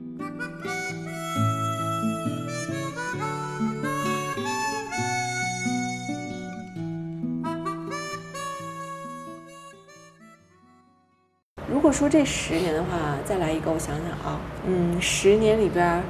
[11.73, 16.03] 如果说这十年的话，再来一个，我想想啊，嗯，十年里边，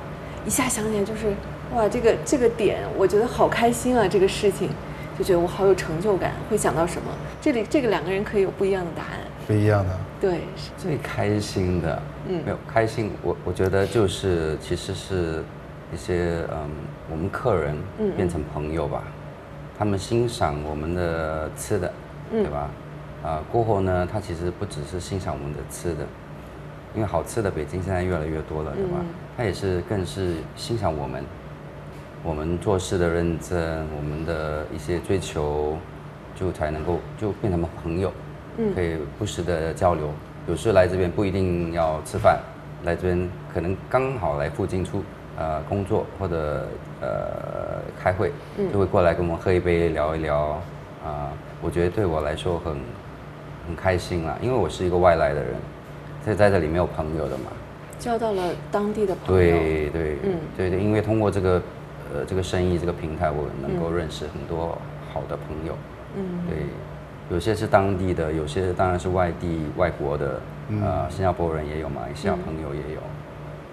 [0.46, 1.34] 一下想起来就是，
[1.74, 4.70] 哇，这个这个点，我觉得好开心啊，这个事情，
[5.18, 6.32] 就觉得我好有成就感。
[6.48, 7.12] 会想到什么？
[7.40, 9.20] 这里这个两个人可以有不一样的答案。
[9.46, 9.98] 不一样的。
[10.20, 10.40] 对。
[10.76, 15.42] 最开心的，嗯，没有开心，我我觉得就是其实是
[15.92, 16.70] 一些嗯，
[17.10, 17.76] 我们客人
[18.16, 19.02] 变成朋友吧，
[19.78, 21.92] 他们欣赏我们的吃的，
[22.30, 22.70] 对吧？
[23.22, 26.06] 啊，过后呢，他其实不只是欣赏我们的吃的，
[26.94, 28.96] 因为好吃的北京现在越来越多了，对吧？
[29.36, 31.24] 他也是更是欣赏我们，
[32.22, 35.76] 我们做事的认真，我们的一些追求，
[36.34, 38.12] 就才能够就变成朋友，
[38.74, 40.10] 可以不时的交流。
[40.48, 42.40] 有时来这边不一定要吃饭，
[42.84, 45.02] 来这边可能刚好来附近出
[45.38, 46.66] 呃工作或者
[47.00, 48.32] 呃开会，
[48.72, 50.60] 就会过来跟我们喝一杯聊一聊。
[51.04, 52.76] 啊，我觉得对我来说很。
[53.66, 55.54] 很开心啦，因为我是一个外来的人，
[56.34, 57.52] 在这里没有朋友的嘛，
[57.98, 59.40] 交到了当地的朋友。
[59.40, 61.62] 对对，嗯，对对，因为通过这个
[62.12, 64.76] 呃这个生意这个平台，我能够认识很多
[65.12, 65.76] 好的朋友。
[66.16, 66.58] 嗯，对，
[67.34, 70.40] 有些是当地的，有些当然是外地外国的，
[70.82, 73.00] 呃，新加坡人也有，马来西亚朋友也有。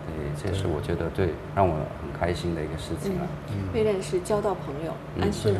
[0.08, 3.28] 对，这是我觉得对让我很开心的一个事情了。
[3.74, 5.60] 为认识交到朋友，安旭呢？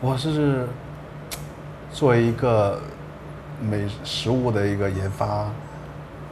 [0.00, 0.66] 我是
[1.90, 2.78] 作为一个
[3.60, 5.50] 美食物的一个研发，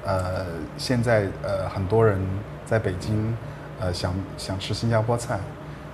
[0.05, 2.21] 呃，现在呃很多人
[2.65, 3.37] 在北京
[3.81, 5.39] 呃想想吃新加坡菜，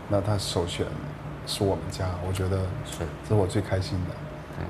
[0.09, 0.87] 那他首选
[1.47, 4.15] 是我们家，我觉得是这是我最开心的，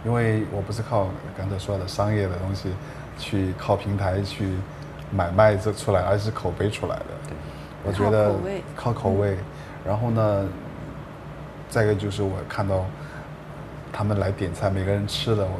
[0.05, 2.71] 因为我不是靠刚才说的商业的东西
[3.19, 4.55] 去靠平台去。
[5.13, 7.05] 买卖这出来，而是口碑出来的。
[7.27, 7.35] 对，
[7.83, 8.33] 我觉得
[8.77, 9.37] 靠口味。
[9.85, 10.47] 然后呢，
[11.69, 12.85] 再一个就是我看到
[13.93, 15.51] 他们来点菜，每个人吃的我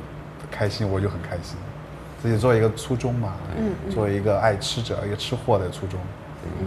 [0.53, 1.57] 开心，我就很开心。
[2.23, 5.99] 自己做一个初衷嘛，嗯，做一个爱吃者、一个吃货的初衷。
[6.61, 6.67] 嗯。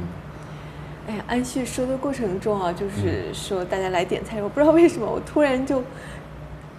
[1.06, 5.84] 哎呀，安旭说的过程中啊，就是说大家来点菜，我不知道为什么，我突然就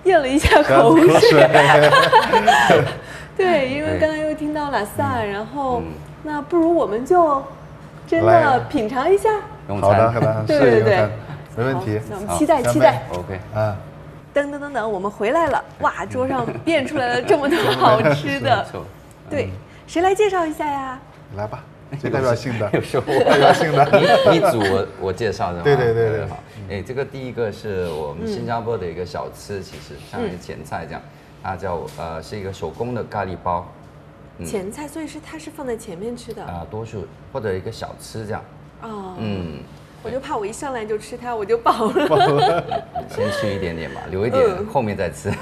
[0.04, 1.48] 咽了一下 口水。
[3.36, 5.82] 对，因为刚刚又听到了萨，然后
[6.22, 7.42] 那不如我们就
[8.06, 9.28] 真的品尝一下。
[9.68, 11.08] 好的，好的， 对对对，
[11.56, 12.00] 没问题。
[12.08, 13.02] 那我们期待期待。
[13.12, 13.76] OK，啊。
[14.34, 15.64] 噔噔噔噔，我们回来了！
[15.78, 18.66] 哇，桌上变出来了这么多 好吃的。
[19.30, 19.48] 对，
[19.86, 21.00] 谁来介绍一下呀？
[21.36, 21.62] 来吧，
[22.00, 22.68] 最代表性的。
[22.72, 23.84] 有时候代表性的。
[24.32, 25.62] 你组我我介绍的。
[25.62, 26.26] 对对对对。
[26.26, 31.00] 好，哎，这个第一个是我们新加坡的一个小吃，其实像一个前菜这样。
[31.40, 33.68] 它叫呃是一个手工的咖喱包，
[34.46, 38.42] 前菜，所以是它是放在前面吃的啊，多数或者一个小吃这样。
[38.80, 39.58] 哦，嗯，
[40.04, 42.84] 我就怕我一上来就吃它，我就饱了。
[43.08, 45.32] 先吃 一点点吧，留一点后面再吃。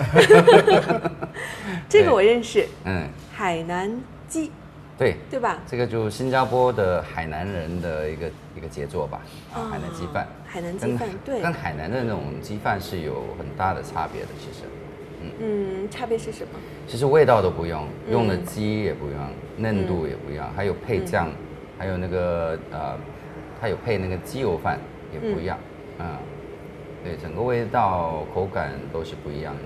[1.89, 3.91] 这个我认识，嗯，海南
[4.29, 4.53] 鸡，
[4.97, 5.59] 对对吧？
[5.67, 9.21] 这个就新加坡的海南人的一个一个杰作吧，
[9.53, 10.29] 啊，海南鸡饭。
[10.47, 14.65] 海南鸡饭，对，跟海南的那种鸡饭是有很大的差别的，其实。
[15.41, 16.59] 嗯，差别是什么？
[16.87, 21.31] 其实味道都不用，用的鸡也不一样，嫩度也不一样，还有配酱，
[21.79, 22.97] 还有那个呃，
[23.63, 24.77] 它有配那个鸡油饭
[25.15, 25.57] 也不一样，
[26.01, 26.07] 嗯，
[27.05, 29.61] 对，整个味道口感都是不一样的。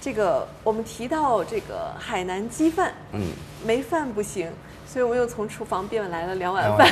[0.00, 3.20] 这个我们提到这个海南鸡饭，嗯，
[3.62, 4.48] 没饭不行，
[4.86, 6.88] 所以我们又从厨房变来了两碗饭，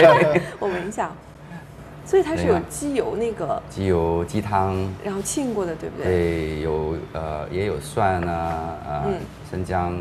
[0.58, 1.10] 我闻一下。
[2.06, 6.06] 所以它是有鸡油那个鸡油鸡汤，然后浸过的，对不对？
[6.06, 8.34] 对，有呃也有蒜啊
[8.88, 9.04] 啊
[9.50, 9.92] 生姜，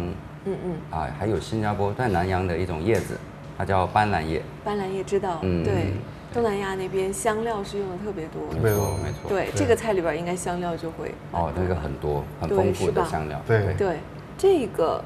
[0.45, 0.71] 嗯嗯。
[0.91, 3.17] 啊还有新加坡在南洋的一种叶子，
[3.59, 4.41] 它叫斑斓叶。
[4.63, 5.91] 斑斓叶知道，嗯对，
[6.33, 9.27] 东南亚那边香料是用的特别多，没错没错。
[9.27, 13.97] 对这个菜里边应该香料就会哦那个很多很丰富的香料，对对
[14.37, 15.03] 这个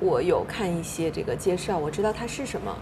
[0.00, 2.76] 我有看一些这个介绍，我知道它是什么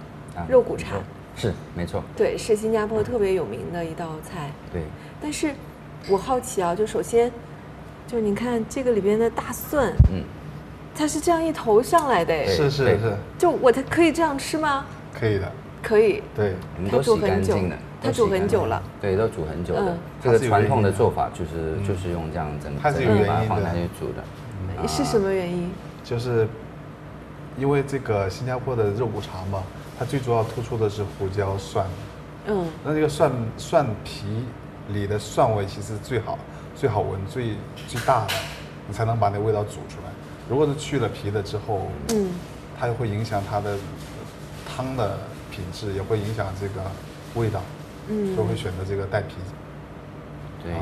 [0.49, 0.97] 肉骨茶。
[1.37, 4.51] 是没错，对，是新加坡特别有名的一道菜。
[4.73, 4.83] 对，
[5.21, 5.55] 但是
[6.09, 7.31] 我好奇啊，就首先，
[8.07, 10.25] 就你看这个里边的大蒜，嗯，
[10.95, 14.85] 它是这样一头上来的，是是是，就我它可以这样吃吗？
[15.13, 16.23] 可以的，可以。
[16.35, 16.55] 对，
[16.91, 18.83] 它煮很久的，它煮很久了。
[19.01, 19.97] 对，都煮很久的。
[20.23, 24.89] 这个传统的做法就是就是用这样整整把它放下去煮的。
[24.89, 25.71] 是什么原因？
[26.05, 26.49] 就是
[27.59, 29.63] 因为这个新加坡的肉骨茶嘛。
[29.99, 31.87] 它最主要突出的是胡椒蒜，
[32.47, 34.47] 嗯，那这个蒜蒜皮
[34.95, 36.39] 里的蒜味其实最好
[36.75, 37.49] 最好闻最
[37.87, 38.33] 最大的，
[38.89, 40.11] 你才能把那味道煮出来。
[40.49, 42.31] 如果是去了皮的之后，嗯，
[42.79, 43.77] 它会影响它的
[44.77, 45.19] 汤的
[45.51, 46.83] 品质，也会影响这个
[47.35, 47.61] 味道，
[48.09, 49.35] 嗯，都会选择这个带皮。
[50.63, 50.73] 对。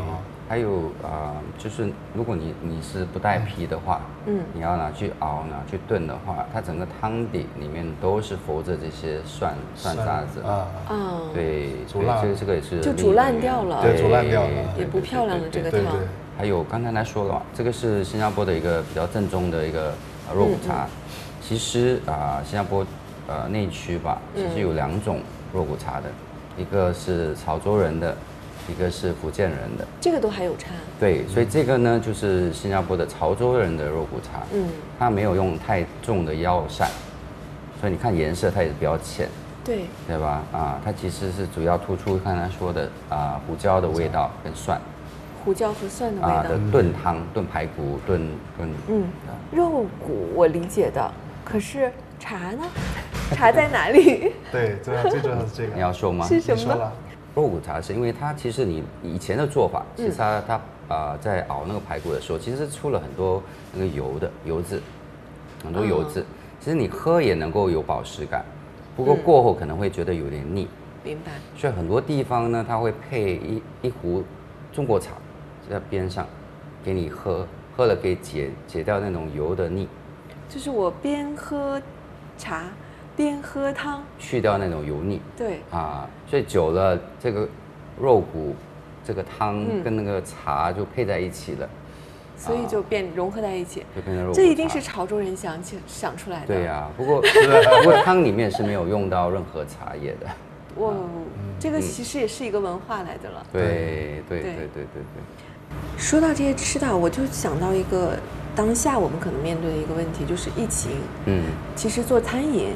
[0.50, 10.40] 还有啊，就是如果你你是不带皮的话，嗯，你要拿去熬拿去炖的话，它整个汤底里面都是浮着这些蒜蒜渣子。
[10.40, 10.66] 啊。
[10.88, 15.82] 啊，对，煮烂，这个这个也是就煮烂掉了，对，煮烂掉了，也不漂亮了这个汤。
[16.38, 19.92] 还有刚才来说了，这个是新加坡的一个比较正宗的一个
[20.34, 20.86] 肉骨茶。
[21.42, 22.86] 其实啊，新加坡
[23.28, 25.20] 呃内区吧，其实有两种
[25.54, 26.10] 肉骨茶的，
[26.56, 28.16] 一个是潮州人的。
[28.70, 30.74] 一个是福建人的，这个都还有差。
[31.00, 34.42] 对，所以这个呢，就是新加坡的潮州人的肉骨茶。
[34.52, 36.86] 嗯，它没有用太重的药膳，
[37.80, 39.26] 所以你看颜色它也是比较浅。
[39.64, 40.42] 对，对吧？
[40.52, 44.78] 啊，它其实是主要突出刚才说的啊胡椒的味道跟蒜。
[45.42, 46.34] 胡椒和蒜的味道。
[46.34, 48.70] 啊的炖汤、炖排骨、炖炖。
[48.88, 49.04] 嗯，
[49.50, 51.10] 肉骨我理解的，
[51.42, 52.64] 可是茶呢？
[53.32, 54.32] 茶在哪里？
[54.50, 55.74] 对，主要最重要是这个。
[55.74, 56.26] 你要说吗？
[56.26, 56.92] 是什么？
[57.34, 60.60] 肉骨茶是因为它其实你以前的做法，其实它它
[60.94, 64.82] 啊在熬那个排骨的时候，其实是出了很多那个油的油渍，
[65.62, 66.24] 很多油渍。
[66.60, 68.44] 其实你喝也能够有饱食感，
[68.96, 70.66] 不过过后可能会觉得有点腻。
[71.04, 71.30] 明白。
[71.56, 74.24] 所以很多地方呢，它会配一一壶
[74.72, 75.12] 中国茶
[75.70, 76.26] 在边上，
[76.82, 79.86] 给你喝，喝了可以解解掉那种油的腻。
[80.48, 81.80] 就是我边喝
[82.38, 82.62] 茶
[83.16, 85.20] 边喝汤，去掉那种油腻。
[85.36, 85.60] 对。
[85.70, 87.46] 啊，所以久了，这个
[88.00, 88.54] 肉骨、
[89.04, 91.68] 这个汤跟那个茶就配在一起了。
[92.40, 94.32] 所以就变融合在一起，就变成肉。
[94.32, 96.46] 这一定是潮州人想起想出来的。
[96.46, 97.20] 对呀，不过
[97.82, 100.26] 不过汤里面是没有用到任何茶叶的。
[100.80, 100.94] 哇，
[101.58, 103.44] 这个其实也是一个文化来的了。
[103.52, 105.98] 对对对对对对。
[105.98, 108.16] 说到这些吃的，我就想到一个
[108.58, 110.90] 当下我们可能面对的一个问题，就是疫情。
[111.26, 111.44] 嗯。
[111.76, 112.70] 其实做餐饮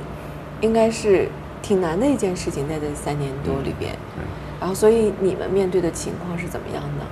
[0.61, 1.29] 应该是
[1.61, 3.92] 挺难的一件事情，在这三年多里边。
[4.16, 4.23] 嗯。
[4.61, 7.05] 然后，所以你们面对的情况是怎么样的？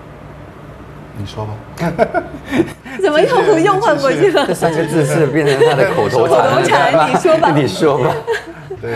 [1.18, 1.52] 你说吧，
[3.02, 4.46] 怎么又又换过去了？
[4.46, 7.11] 这三个字是变成他的口头禅。
[7.12, 8.14] 你说吧， 你说吧。
[8.80, 8.94] 对，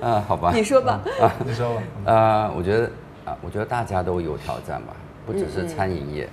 [0.00, 0.52] 啊，好吧。
[0.54, 1.82] 你说吧，啊，你说吧。
[2.12, 2.84] 啊，我觉得
[3.24, 4.94] 啊，我觉得大家都有挑战吧，
[5.26, 6.28] 不只是餐饮业，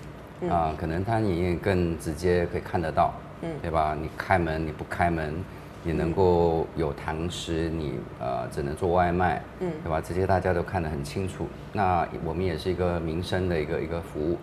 [0.49, 3.95] 啊，可能餐饮业更直接可以看得到，嗯，对吧？
[3.99, 5.33] 你开门，你不开门，
[5.83, 10.01] 你能够有堂食，你呃只能做外卖，嗯，对吧？
[10.01, 11.47] 这些大家都看得很清楚。
[11.73, 14.37] 那我们也是一个民生的一个一个服务。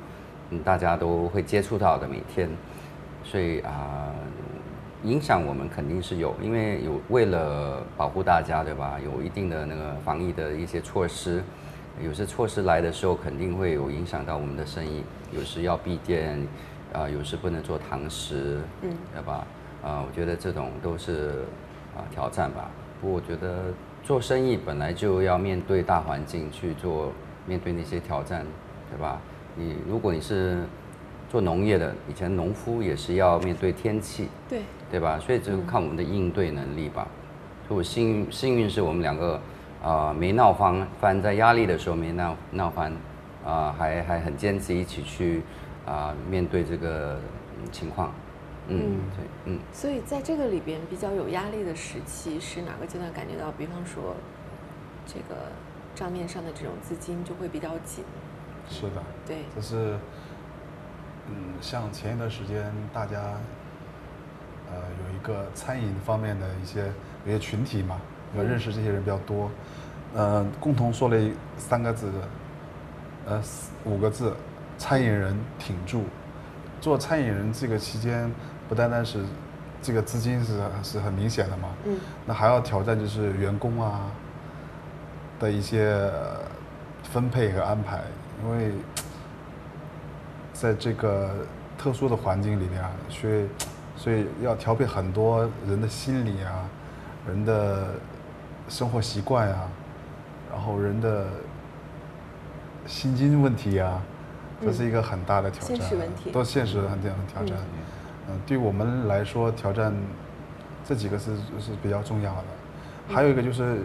[0.62, 2.46] 大家都会接触到的每天，
[3.24, 4.12] 所以啊，
[5.02, 8.98] 影响我们肯定是有，因为有为了保护大家，对吧？
[9.02, 11.42] 有一定的那个防疫的一些措施，
[12.00, 15.02] 有些措施来的时候肯定会有影响到我们的生意，
[15.32, 16.46] 有时要闭店，
[16.92, 19.46] 啊，有时不能做堂食，嗯，对吧？
[19.82, 21.44] 啊，我觉得这种都是
[21.96, 22.70] 啊挑战吧。
[23.00, 23.64] 不过我觉得
[24.02, 27.12] 做生意本来就要面对大环境去做，
[27.46, 28.46] 面对那些挑战，
[28.90, 29.20] 对吧？
[29.54, 30.62] 你如果你是
[31.28, 35.18] 做农业的，以前农夫也是要面对天气，对对吧？
[35.18, 37.06] 所以就看我们的应对能力吧。
[37.68, 39.40] 所以我幸运幸运是我们两个
[39.82, 42.92] 啊没闹翻，翻在压力的时候没闹闹翻，
[43.44, 45.42] 啊还还很坚持一起去
[45.84, 47.18] 啊面对这个
[47.70, 48.12] 情况。
[48.68, 48.78] 嗯，
[49.16, 49.58] 对，嗯。
[49.72, 53.50] 所以在这个里边比较有压力的时期是哪个阶段感觉到？
[53.50, 54.14] 比方说
[55.04, 55.50] 这个
[55.96, 58.04] 账面上的这种资金就会比较紧。
[58.68, 59.98] 是的，对，就是
[61.28, 63.18] 嗯，像前一段时间大家
[64.70, 66.92] 呃有一个餐饮方面的一些
[67.26, 68.00] 一些群体嘛，
[68.36, 69.50] 我认识这些人比较多，
[70.14, 71.16] 呃，共同说了
[71.58, 72.10] 三个字，
[73.26, 73.42] 呃，
[73.84, 74.34] 五个字，
[74.78, 76.04] 餐饮人挺住。
[76.80, 78.30] 做餐饮人这个期间，
[78.68, 79.22] 不单单是
[79.80, 84.00] 这个资金是是很明显的嘛，嗯，那还要挑战就是员工啊
[85.38, 86.10] 的一些
[87.04, 88.00] 分配和安排。
[88.42, 88.72] 因为
[90.52, 91.30] 在这个
[91.78, 93.46] 特殊的环境里面啊，所以
[93.96, 96.68] 所以要调配很多人的心理啊，
[97.28, 97.94] 人的
[98.72, 99.68] 生活习惯啊，
[100.50, 101.26] 然后人的
[102.86, 104.02] 薪金问题啊，
[104.62, 105.90] 这是一个很大的挑战，
[106.32, 107.58] 都现实很这样的挑战。
[108.30, 109.92] 嗯，对我们来说，挑战
[110.86, 112.44] 这几个是是比较重要的。
[113.08, 113.82] 还有一个就是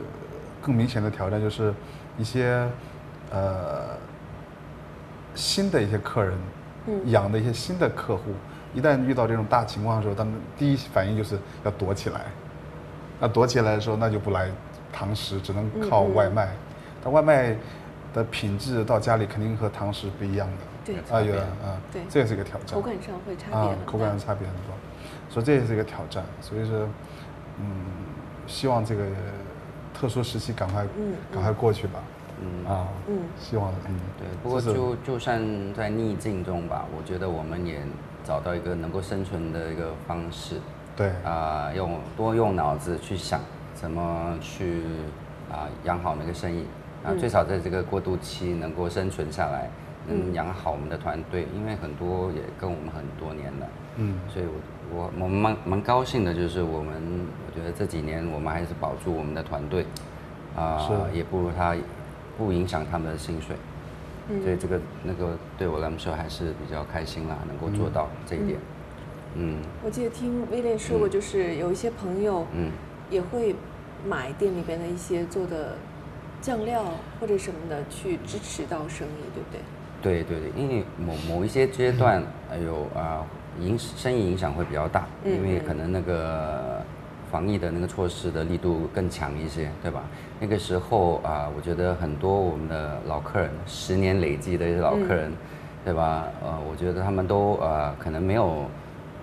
[0.62, 1.74] 更明显的挑战，就是
[2.18, 2.66] 一些
[3.30, 3.88] 呃。
[5.36, 6.36] 新的一些客人，
[7.12, 8.32] 养的一些新的客户，
[8.74, 12.22] 一旦遇到这种大情况的时候，他们第一反应就是要躲起来。
[13.20, 14.50] 那躲起来的时候，那就不来
[14.92, 16.50] 堂食，只能靠外卖。
[17.04, 17.56] 但外卖
[18.14, 20.54] 的品质到家里肯定和堂食不一样的。
[20.86, 22.76] 对，啊有啊，对，这也是一个挑战。
[22.76, 24.74] 口感上会差别啊，口感上差别很多，
[25.30, 26.24] 所以这也是一个挑战。
[26.42, 26.88] 所以说，
[27.60, 27.66] 嗯，
[28.48, 29.04] 希望这个
[29.94, 32.00] 特殊时期赶快，嗯赶快过去吧。
[32.40, 35.42] 嗯啊，嗯，希望嗯对，不过就就算
[35.74, 37.82] 在逆境中吧，我觉得我们也
[38.24, 40.56] 找到一个能够生存的一个方式。
[40.96, 43.42] 对啊，用多用脑子去想
[43.80, 44.82] 怎么去
[45.52, 46.66] 啊养好那个生意。
[47.06, 49.70] 啊，最少在这个过渡期能够生存下来，
[50.08, 53.68] 能养好我们的团队，因为很多也跟我们很多年了。
[53.98, 56.94] 嗯，所以我我我们蛮蛮高兴的，就是我们
[57.46, 59.86] 我觉得这几年我们还是保住我们的团队
[60.56, 61.76] 啊，也不如他。
[62.38, 63.56] 不影响他们的薪水，
[64.44, 68.60] 所以这个那个对我来说还是比较开心啦，能够做到这一点。
[69.34, 72.70] 嗯，我记得听威廉说过，就是有一些朋友，嗯，
[73.10, 73.56] 也会
[74.06, 75.76] 买店里边的一些做的
[76.42, 76.84] 酱料
[77.20, 79.62] 或者什么的去支持到生意，对不对？
[80.02, 83.26] 对对对，因为某某一些阶段，还有啊
[83.60, 86.82] 影生意影响会比较大，因为可能那个。
[87.30, 90.02] 防疫的那个措施的力度更强一些，对吧？
[90.40, 95.30] 那个时候啊，我觉得很多我们的老客人，十年累计的一些老客人，
[95.84, 96.24] 对吧？
[96.42, 98.68] 呃，我觉得他们都呃可能没有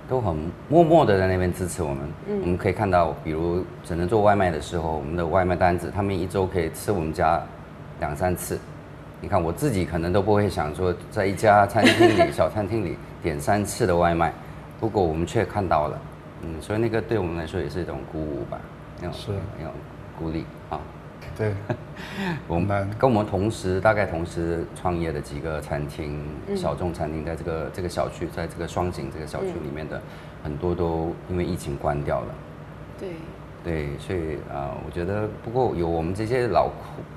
[0.08, 0.36] 都很
[0.68, 1.98] 默默的在那边支持我们。
[2.28, 7.42] 嗯，我们可以看到，比如只能做外卖的时候，我们的外卖单子，他们一周可以吃我们家
[8.00, 8.58] 两三次。
[9.20, 14.32] 你看，我自己可能都不会想说，在一家餐厅里、小餐厅里点三次的外卖，
[14.78, 15.98] 不过我们却看到了。
[16.42, 18.58] 嗯，所以那个对我们来说也是一种鼓舞吧，
[19.00, 19.72] 那种是那种
[20.18, 20.63] 鼓励啊。
[21.36, 21.52] 对，
[22.46, 26.24] 我们跟我们同时大概同时创业的几个餐厅，
[26.54, 30.00] 小众餐厅，在这个这个小区，在这个双井这个小区里面的
[30.44, 32.34] 很多都因为疫情关掉了。
[33.00, 33.08] 对。
[33.64, 36.68] 对，所以啊，我觉得不过有我们这些老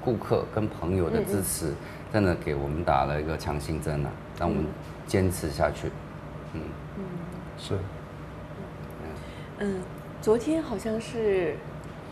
[0.01, 1.73] 顾顾客跟朋友的支持，
[2.11, 4.09] 真的给我们打了一个强心针啊，
[4.39, 4.65] 让我们
[5.05, 5.91] 坚持下去。
[6.53, 6.61] 嗯
[6.97, 7.03] 嗯，
[7.57, 7.77] 是。
[9.59, 9.81] 嗯，
[10.21, 11.55] 昨天好像是。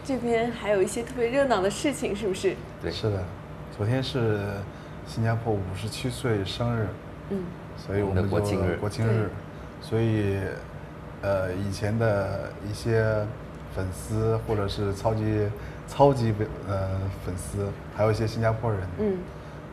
[0.06, 2.56] 这边还有一些特别热闹的事情，是不是？
[2.80, 3.24] 对，是的。
[3.76, 4.40] 昨天是
[5.08, 6.88] 新加坡五十七岁生日，
[7.32, 7.44] 嗯，
[7.76, 9.30] 所以我们的国庆日，国庆日，
[9.82, 10.38] 所以
[11.24, 13.26] 呃，以前的一些
[13.76, 15.50] 粉丝或者是超级
[15.88, 16.34] 超级
[16.70, 19.18] 呃粉丝，还有一些新加坡人，嗯，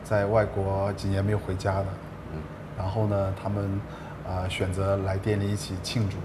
[0.03, 1.85] 在外国几年没有回家的，
[2.33, 2.39] 嗯，
[2.75, 3.79] 然后呢，他们
[4.27, 6.17] 啊选择来店里一起庆祝，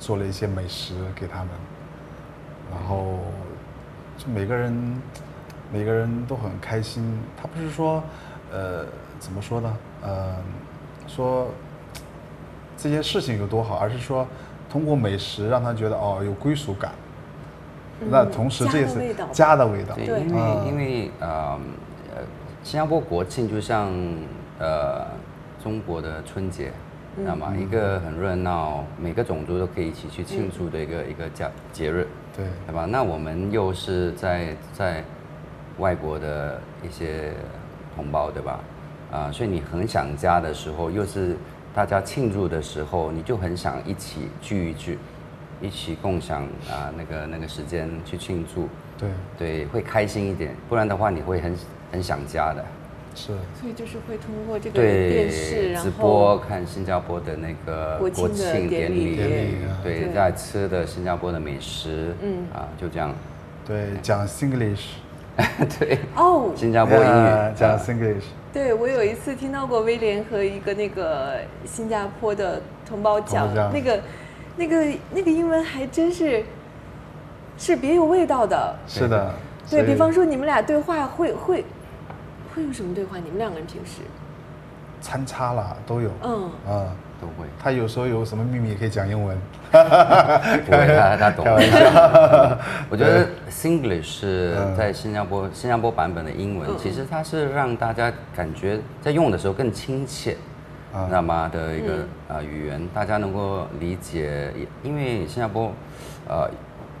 [0.00, 1.48] 做了一些美食给他们。
[2.70, 3.18] 然后，
[4.18, 5.02] 就每个人，
[5.72, 7.18] 每个人都很开心。
[7.36, 8.02] 他不是说，
[8.52, 8.84] 呃，
[9.18, 9.76] 怎么说呢？
[10.02, 10.36] 呃，
[11.06, 11.48] 说
[12.76, 14.26] 这件事情有多好，而是说
[14.70, 16.92] 通过美食让他觉得哦有归属感。
[18.10, 19.94] 那同时这也是家的味道。
[19.94, 21.58] 对，因为因为呃
[22.14, 22.22] 呃，
[22.62, 23.90] 新加坡国庆就像
[24.58, 25.06] 呃
[25.62, 26.72] 中国的春节，
[27.22, 27.54] 知道吗？
[27.58, 32.06] 一个很热闹，每个种族都可以一起去庆祝的一个一个节节日。
[32.36, 32.84] 对，对吧？
[32.84, 35.02] 那我们又是在在
[35.78, 37.32] 外国的一些
[37.94, 38.60] 同胞，对吧？
[39.10, 41.36] 啊，所以你很想家的时候，又是
[41.74, 44.98] 大家庆祝的时候，你就很想一起聚一聚，
[45.60, 48.68] 一起共享啊那个那个时间去庆祝。
[48.98, 49.08] 对，
[49.38, 51.56] 对，会开心一点，不然的话你会很
[51.92, 52.64] 很想家的。
[53.16, 59.16] 是，所以就是会通过这个电视直播看新加坡的那个国庆典礼，
[59.82, 62.46] 对，在吃的新加坡的美食，嗯。
[62.52, 63.14] 啊，就这样。
[63.66, 64.84] 对，讲 Singlish，
[65.80, 68.26] 对，哦，新加坡英语讲 Singlish。
[68.52, 74.00] 对，我有一次听到过威廉和一个那个新加坡的同胞讲那个
[74.56, 76.44] 那个那个英文还真是
[77.56, 78.76] 是别有味道的。
[78.86, 79.34] 是的，
[79.70, 79.86] 对。
[79.86, 81.64] 比方说你们俩对话会会。
[82.56, 83.18] 会用什么对话？
[83.18, 84.00] 你们两个人平时
[85.02, 86.88] 参差了都有，嗯啊
[87.20, 87.46] 都会。
[87.62, 89.36] 他有时候有什么秘密可以讲英文，
[89.70, 91.44] 不会，他他懂。
[92.88, 100.36] 我觉得 Singlish 是在新加坡新加坡版本的英文，其实它是让大家感觉在用的时候更亲切，
[101.08, 101.50] 知道吗？
[101.52, 101.92] 的一个
[102.26, 104.50] 啊语言，大家能够理解。
[104.82, 105.70] 因为新加坡，
[106.26, 106.48] 呃。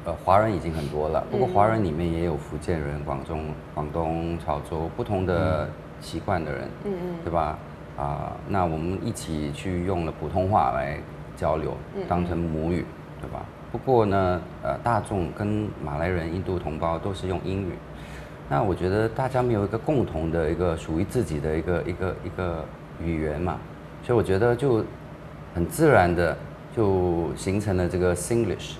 [0.06, 3.44] 呃，华人已经很多了，不过华人里面也有福建人、广东、
[3.74, 5.68] 广东潮州不同的
[6.00, 7.58] 习惯的人，嗯嗯，对吧？
[7.98, 10.96] 啊，那我们一起去用了普通话来
[11.36, 11.76] 交流，
[12.08, 12.86] 当成母语，
[13.20, 13.44] 对吧？
[13.72, 17.72] 不过呢，呃，大众跟马来人、印度同胞都是用英语，
[18.48, 22.64] 那我觉得大家没有一个共同的一个属于自己的一个一个一个
[23.02, 23.58] 语言嘛，
[24.04, 24.84] 所以我觉得就
[25.52, 26.36] 很自然的
[26.76, 28.74] 就形成了这个 Singlish。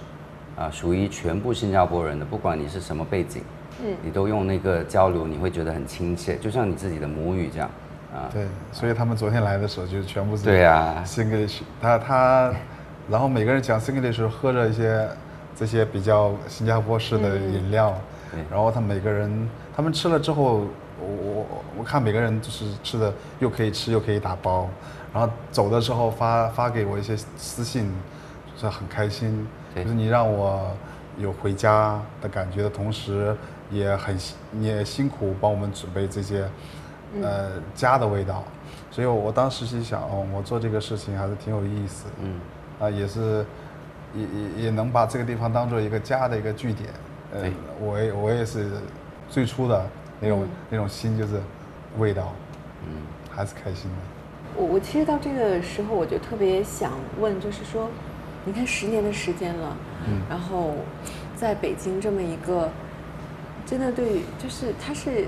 [0.57, 3.43] 啊，属于全部新加坡人的，不管你是什么背景，
[3.85, 7.71] 嗯，你都用那个交流，你会觉得很亲切，就像你自己的母语这样，
[8.15, 12.55] 啊，对，所以他们昨天来的时候就全部是对啊，Singlish，他他，
[13.11, 15.07] 然后每个人讲 Singlish 时候喝着一些
[15.55, 17.95] 这些比较新加坡式的饮料，
[18.33, 20.65] 对，然后他每个人他们吃了之后，
[20.99, 21.47] 我我
[21.81, 24.71] 我看每个人就是吃的又可以吃又可以打包，
[25.13, 27.93] 然后走的时候发发给我一些私信，
[28.57, 29.47] 是很开心。
[29.83, 30.71] 就是你让我
[31.19, 33.37] 有回家的感觉的同时，
[33.71, 34.17] 也很
[34.51, 36.49] 你也辛苦帮我们准备这些，
[37.23, 38.43] 呃家的味道，
[38.91, 42.41] 所以我当时心想，哦，我做这个事情还是挺有意思，嗯，
[42.81, 43.45] 啊也是
[44.15, 46.89] 也也也能把这个地方当做一个家的一个据点，
[47.35, 47.51] 呃，
[47.81, 48.71] 我也我也是
[49.29, 49.85] 最初的
[50.21, 51.41] 那种那种心就是
[51.99, 52.33] 味道，
[52.87, 53.97] 嗯，还是开心的。
[54.57, 57.91] 我我其实到这个时候我就特别想问，就是说。
[58.47, 59.77] 你看十年的时间了，
[60.07, 60.77] 嗯，然后
[61.35, 62.71] 在北京这么一个，
[63.67, 65.27] 真的对，就是他是，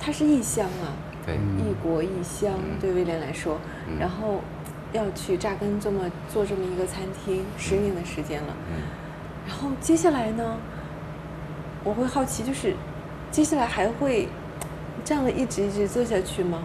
[0.00, 3.58] 他是异乡啊，对，异国异乡对威廉来说，
[4.00, 4.40] 然后
[4.92, 8.80] 要去扎根这么做这么一个餐厅，十年的时间了，嗯，
[9.46, 10.56] 然后接下来呢，
[11.84, 12.74] 我会好奇，就是
[13.30, 14.26] 接下来还会
[15.04, 16.62] 这样的一直一直做下去吗？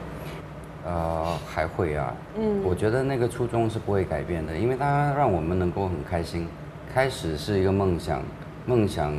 [0.88, 2.14] 呃，还会啊。
[2.40, 6.48] 嗯，我觉得那个初衷是不会改变的，因为它让我们能够很开心。
[6.94, 8.24] 开始是一个梦想，
[8.66, 9.14] 梦想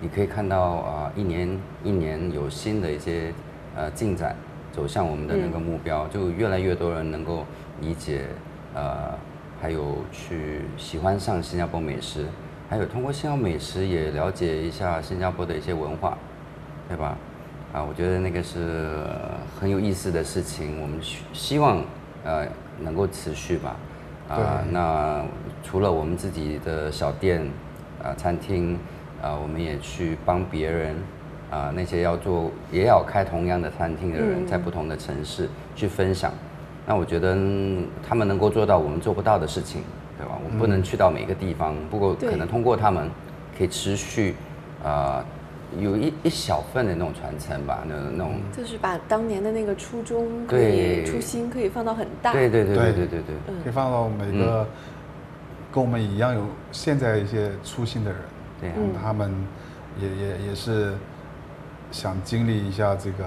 [0.00, 3.34] 你可以看到啊，一年一年有新的一些
[3.74, 4.36] 呃进展，
[4.70, 7.44] 走向我们的那个目标，就越来越多人能够
[7.80, 8.26] 理解，
[8.74, 9.12] 呃，
[9.60, 12.26] 还有去喜欢上新加坡美食，
[12.70, 16.16] 还有通过新加坡美食也了解一下新加坡的一些文化，
[16.88, 17.18] 对吧？
[17.70, 19.04] 啊，我觉得那个是
[19.60, 21.84] 很有意思的事情，我们希希望
[22.24, 22.46] 呃
[22.80, 23.76] 能够持续吧。
[24.28, 25.22] 啊，那
[25.62, 27.46] 除了我们自己的小店
[28.02, 28.78] 啊餐厅
[29.22, 30.96] 啊，我们也去帮别人
[31.50, 36.32] 啊那些要做也要开同样的餐厅的人，在不同的城市去分享。
[36.86, 37.36] 那我觉得
[38.06, 39.82] 他们能够做到我们做不到的事情，
[40.16, 40.38] 对吧？
[40.42, 43.10] 我们不能去到每个地方，不过可能通过他们
[43.56, 44.34] 可以持续
[44.82, 45.22] 啊。
[45.78, 48.40] 有一一小份的那种传承吧，那那种。
[48.56, 54.66] 就是把当年的那个初衷可以初心可以放到很大，对对对对对对对，可以放到每个
[55.70, 58.20] 跟我们一样有现在一些初心的人，
[58.62, 58.70] 对，
[59.02, 59.30] 他们
[60.00, 60.94] 也也也是
[61.92, 63.24] 想经历一下这个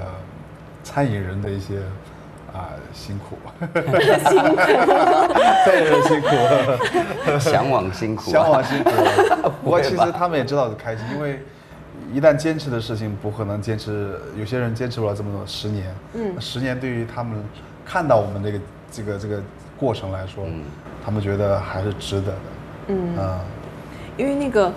[0.84, 1.78] 餐饮人的一些
[2.52, 4.56] 啊辛苦，辛苦，
[5.64, 6.28] 餐饮人辛苦，
[7.40, 8.90] 向往辛苦，向往辛苦，
[9.64, 11.40] 不过其实他们也知道是开心，因为。
[12.14, 15.96] 一旦坚持的事情不可能坚持，有些人坚持不了这么多十年。
[16.14, 17.42] 嗯，十年对于他们
[17.86, 18.60] 看到我们这个
[18.92, 19.42] 这个这个
[19.78, 20.62] 过程来说，嗯，
[21.04, 22.38] 他们觉得还是值得的。
[22.88, 23.18] 嗯。
[23.18, 23.40] 啊，
[24.18, 24.72] 因为那个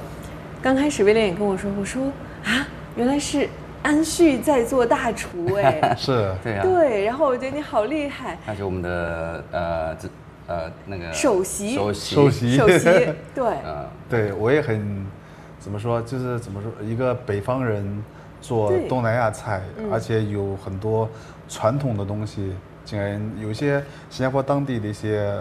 [0.63, 2.05] 刚开始威廉也跟我说，我说
[2.45, 3.49] 啊，原来是
[3.83, 10.09] 安旭在做大厨哎， 是，对啊，对，然后我觉得你好厉害，那就我们的呃这
[10.47, 11.75] 呃那个首席。
[11.75, 12.15] 首席。
[12.15, 12.57] 首席。
[12.57, 12.89] 首席，
[13.35, 15.05] 对，嗯， 对我也很。
[15.65, 16.03] 怎么说？
[16.03, 16.71] 就是怎么说？
[16.87, 18.05] 一个北方人
[18.39, 21.09] 做东南亚菜，而且有很多
[21.49, 22.53] 传统的东西，
[22.85, 25.35] 竟然有些新加坡当地的一些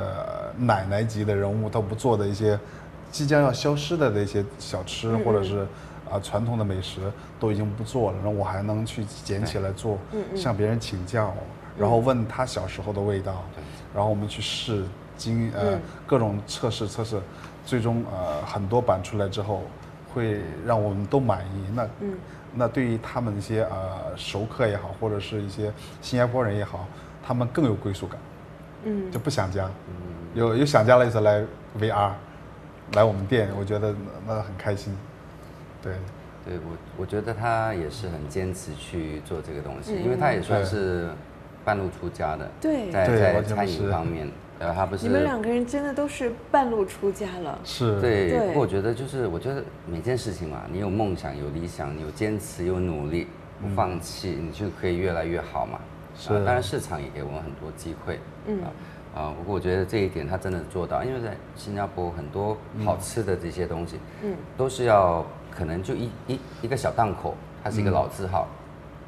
[0.58, 2.58] 奶奶级的人物都不做的一些
[3.12, 5.68] 即将要消失的那些小吃，或者是
[6.10, 7.02] 啊传统的美食
[7.38, 9.98] 都已经不做了，然后我还能去捡起来做，
[10.38, 11.34] 向别人请教，
[11.78, 13.44] 然后问他小时候的味道，
[13.94, 14.86] 然后我们去试
[15.18, 17.20] 经呃各种测试测试，
[17.66, 19.64] 最终呃很多版出来之后。
[20.14, 21.72] 会让我们都满意。
[21.74, 22.14] 那嗯，
[22.54, 26.88] 那对于他们一些呃熟客也好，或者是一些新加坡人也好，
[27.26, 28.20] 他们更有归属感，
[28.84, 29.70] 嗯，就不想家。
[30.34, 31.44] 有有想家了，意思来
[31.80, 32.12] VR，
[32.94, 33.94] 来我们店，我觉得
[34.26, 34.96] 那很开心。
[35.82, 35.94] 对，
[36.46, 41.10] 对我我觉得他也是很坚持去做这个东西，因为他也算是
[41.64, 44.28] 半路出家的，对，在在餐饮方面。
[44.64, 48.40] 呃，他不是你们两个人真的都是半路出家了，是对。
[48.48, 53.28] 不过我觉得就是，我觉得每件事情嘛，你有梦想、有理想、有坚持、有努力，
[53.62, 55.80] 不放弃，你就可以越来越好嘛。
[56.16, 58.20] 是，当然市场也给我们很多机会。
[58.48, 58.60] 嗯
[59.14, 68.48] 啊，不过我觉得这一点他真的做到，因为在新加坡很多好吃的这些东西，嗯，都是要可能就一一一个小档口，它是一个老字号。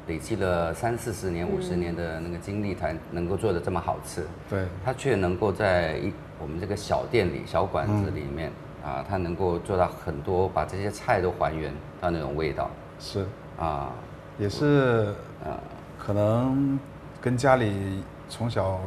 [0.06, 4.24] 累积了三四十年、五十年的那个经历，才能够做的这么好吃。
[4.48, 8.52] 对，他却能够在一我们这个小店里、小馆子里面
[8.84, 12.70] 啊，他能够做到很多，把这些菜都还原到那种味道。
[13.00, 13.26] 是
[13.58, 13.92] 啊，
[14.38, 15.58] 也是啊，
[15.98, 16.78] 可能
[17.20, 18.80] 跟家里从小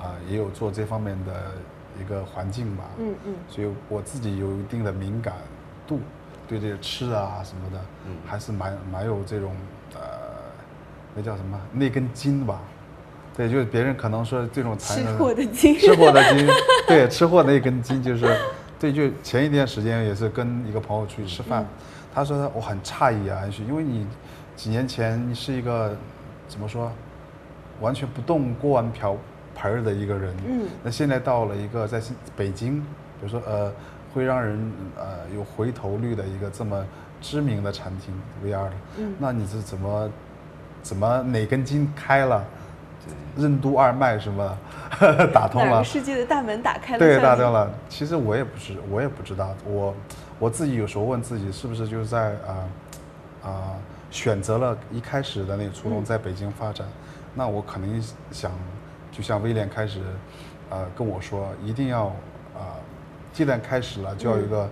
[0.00, 1.32] 啊也有做这方面的
[2.00, 2.84] 一个环境吧。
[2.98, 3.34] 嗯嗯。
[3.48, 5.34] 所以我自己有一定的敏感
[5.84, 5.98] 度，
[6.46, 9.79] 对这些吃啊什么的，嗯，还是蛮蛮有这种呃。
[11.14, 11.60] 那叫什么？
[11.72, 12.60] 那根筋吧，
[13.36, 16.46] 对，就是别人可能说这种吃货的筋，吃货的筋，
[16.86, 18.26] 对，吃货那根筋就是，
[18.78, 21.66] 对，就前一段时间也是跟一个朋友出去吃饭，
[22.14, 24.06] 他说我很诧异啊，安旭，因为你
[24.54, 25.96] 几年前你是一个
[26.48, 26.92] 怎么说，
[27.80, 29.16] 完全不动锅碗瓢
[29.56, 32.00] 盆儿的一个人，嗯，那现在到了一个在
[32.36, 33.72] 北京，比如说呃，
[34.14, 35.04] 会让人呃
[35.34, 36.86] 有回头率的一个这么
[37.20, 40.08] 知名的餐厅 VR 的，嗯，那你是怎么？
[40.82, 42.44] 怎么哪根筋开了？
[43.36, 44.58] 任督二脉什么
[45.32, 45.82] 打通了？
[45.82, 46.98] 世界的大门打开了。
[46.98, 47.70] 对，打开了。
[47.88, 49.54] 其实我也不是，我也不知道。
[49.64, 49.94] 我
[50.38, 52.52] 我自己有时候问自己，是不是就是在啊
[53.42, 53.50] 啊
[54.10, 56.86] 选择了一开始的那个初衷，在北京发展？
[57.34, 58.02] 那我肯定
[58.32, 58.50] 想，
[59.12, 60.00] 就像威廉开始
[60.68, 62.06] 啊跟我说，一定要
[62.54, 62.76] 啊，
[63.32, 64.68] 既然开始了，就要有一个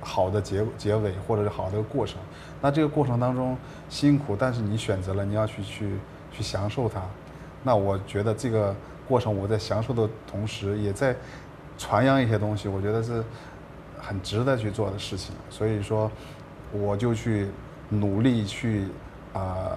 [0.00, 2.18] 好的结结尾，或者是好的过程。
[2.60, 3.56] 那这个过程当中
[3.88, 5.90] 辛苦，但是你选择了你要去去
[6.32, 7.00] 去享受它，
[7.62, 8.74] 那我觉得这个
[9.06, 11.14] 过程我在享受的同时，也在
[11.78, 13.22] 传扬一些东西，我觉得是
[13.98, 15.34] 很值得去做的事情。
[15.50, 16.10] 所以说，
[16.72, 17.48] 我就去
[17.88, 18.84] 努力去
[19.32, 19.76] 啊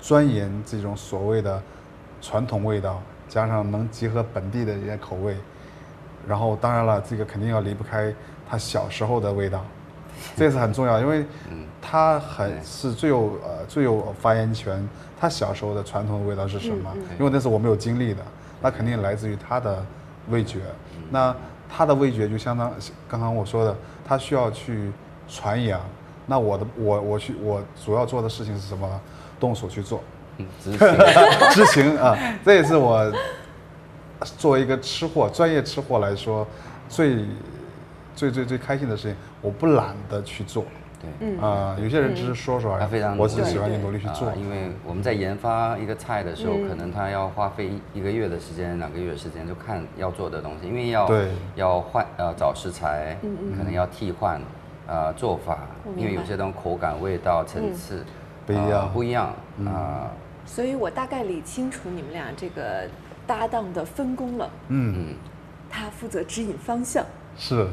[0.00, 1.62] 钻研这种所谓的
[2.20, 5.36] 传统味道，加上能结合本地的一些口味，
[6.26, 8.12] 然后当然了，这个肯定要离不开
[8.48, 9.64] 他小时候的味道，
[10.36, 11.24] 这也是很重要，因为
[11.80, 14.86] 他很是最有呃最有发言权。
[15.18, 16.92] 他小时候的传统的味道是什么？
[17.18, 18.22] 因为那是我没有经历的，
[18.60, 19.84] 那肯定来自于他的
[20.28, 20.60] 味觉。
[21.10, 21.34] 那
[21.68, 22.72] 他的味觉就相当
[23.08, 24.92] 刚刚我说的，他需要去
[25.28, 25.80] 传扬。
[26.26, 29.00] 那我的我我去我主要做的事情是什么？
[29.38, 30.02] 动手去做，
[30.62, 30.78] 执行
[31.52, 32.16] 执行啊！
[32.42, 33.12] 这也是我
[34.38, 36.46] 作为一个吃货、专业吃货来说
[36.88, 37.24] 最
[38.14, 39.16] 最最最开心的事情。
[39.46, 40.64] 我不懒得去做。
[40.98, 42.86] 对，啊，有些人只是说说而已。
[42.88, 44.32] 非常，我只喜欢你努力去做。
[44.34, 51.08] 因为我们在研发一个菜的时候，可能他要花费一个月的时间、两个月的时间，就看要做的东西，因为要
[51.54, 53.16] 要换呃找食材，
[53.56, 54.40] 可能要替换
[54.88, 55.66] 呃做法，
[55.96, 58.02] 因为有些东西口感、味道、层次
[58.44, 59.32] 不一样，不一样
[59.64, 60.10] 啊。
[60.44, 62.88] 所以我大概理清楚你们俩这个
[63.26, 64.50] 搭档的分工了。
[64.68, 65.14] 嗯，
[65.70, 67.04] 他负责指引方向。
[67.36, 67.68] 是。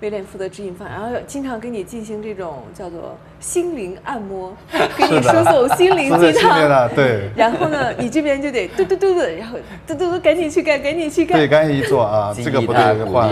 [0.00, 4.56] 威廉负责指引方，然后经常给你进行这种叫做心灵按摩，
[4.96, 6.88] 给你输送心灵 鸡汤。
[6.94, 7.30] 对。
[7.36, 11.38] 然后呢，你这边就得嘟嘟嘟的，然后嘟嘟嘟赶紧去干，赶紧去干。
[11.38, 13.28] 对，赶紧一做啊，这个不对，换。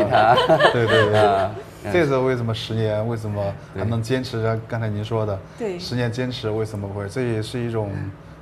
[0.73, 1.49] 对对对。
[1.93, 3.41] 这是为什么十年为什么
[3.77, 4.43] 还能坚持？
[4.43, 7.09] 像刚才您说的，对，十年坚持为什么会？
[7.09, 7.93] 这也是一种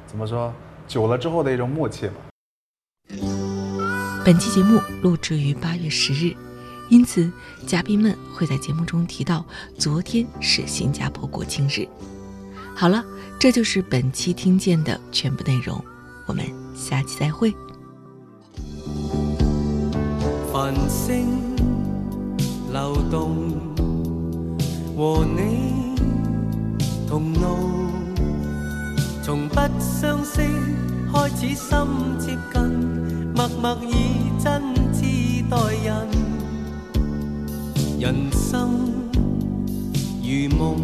[0.07, 0.51] 怎么说？
[0.89, 2.15] 久了之后的一种默契吧。
[4.25, 6.35] 本期节目录制于八月十日。
[6.91, 7.31] 因此，
[7.67, 9.45] 嘉宾们会在节目中提到，
[9.79, 11.89] 昨天是新加坡国庆日。
[12.75, 13.05] 好了，
[13.39, 15.83] 这就是本期听见的全部内容，
[16.27, 17.55] 我们下期再会。
[20.53, 21.27] 繁星
[22.71, 23.57] 流动，
[24.97, 25.95] 和你
[27.09, 27.57] 同路，
[29.23, 30.43] 从不相识
[31.13, 31.77] 开始心
[32.19, 32.63] 接近，
[33.35, 34.63] 默默以真
[34.93, 36.24] 挚待人。
[38.01, 38.71] 人生
[40.23, 40.77] 如梦，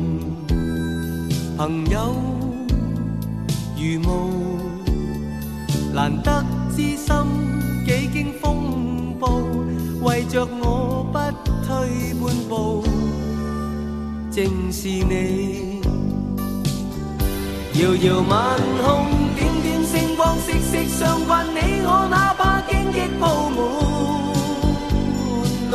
[1.56, 2.14] 朋友
[3.76, 4.10] 如雾，
[5.92, 6.44] 难得
[6.74, 7.06] 知心
[7.84, 9.42] 几经风暴，
[10.02, 11.18] 为着我不
[11.66, 12.84] 退半步，
[14.30, 15.80] 正是你。
[17.74, 19.06] 遥遥晚空，
[19.36, 23.58] 点点星光，息息相关，你我哪怕荆棘铺满
[25.70, 25.74] 路。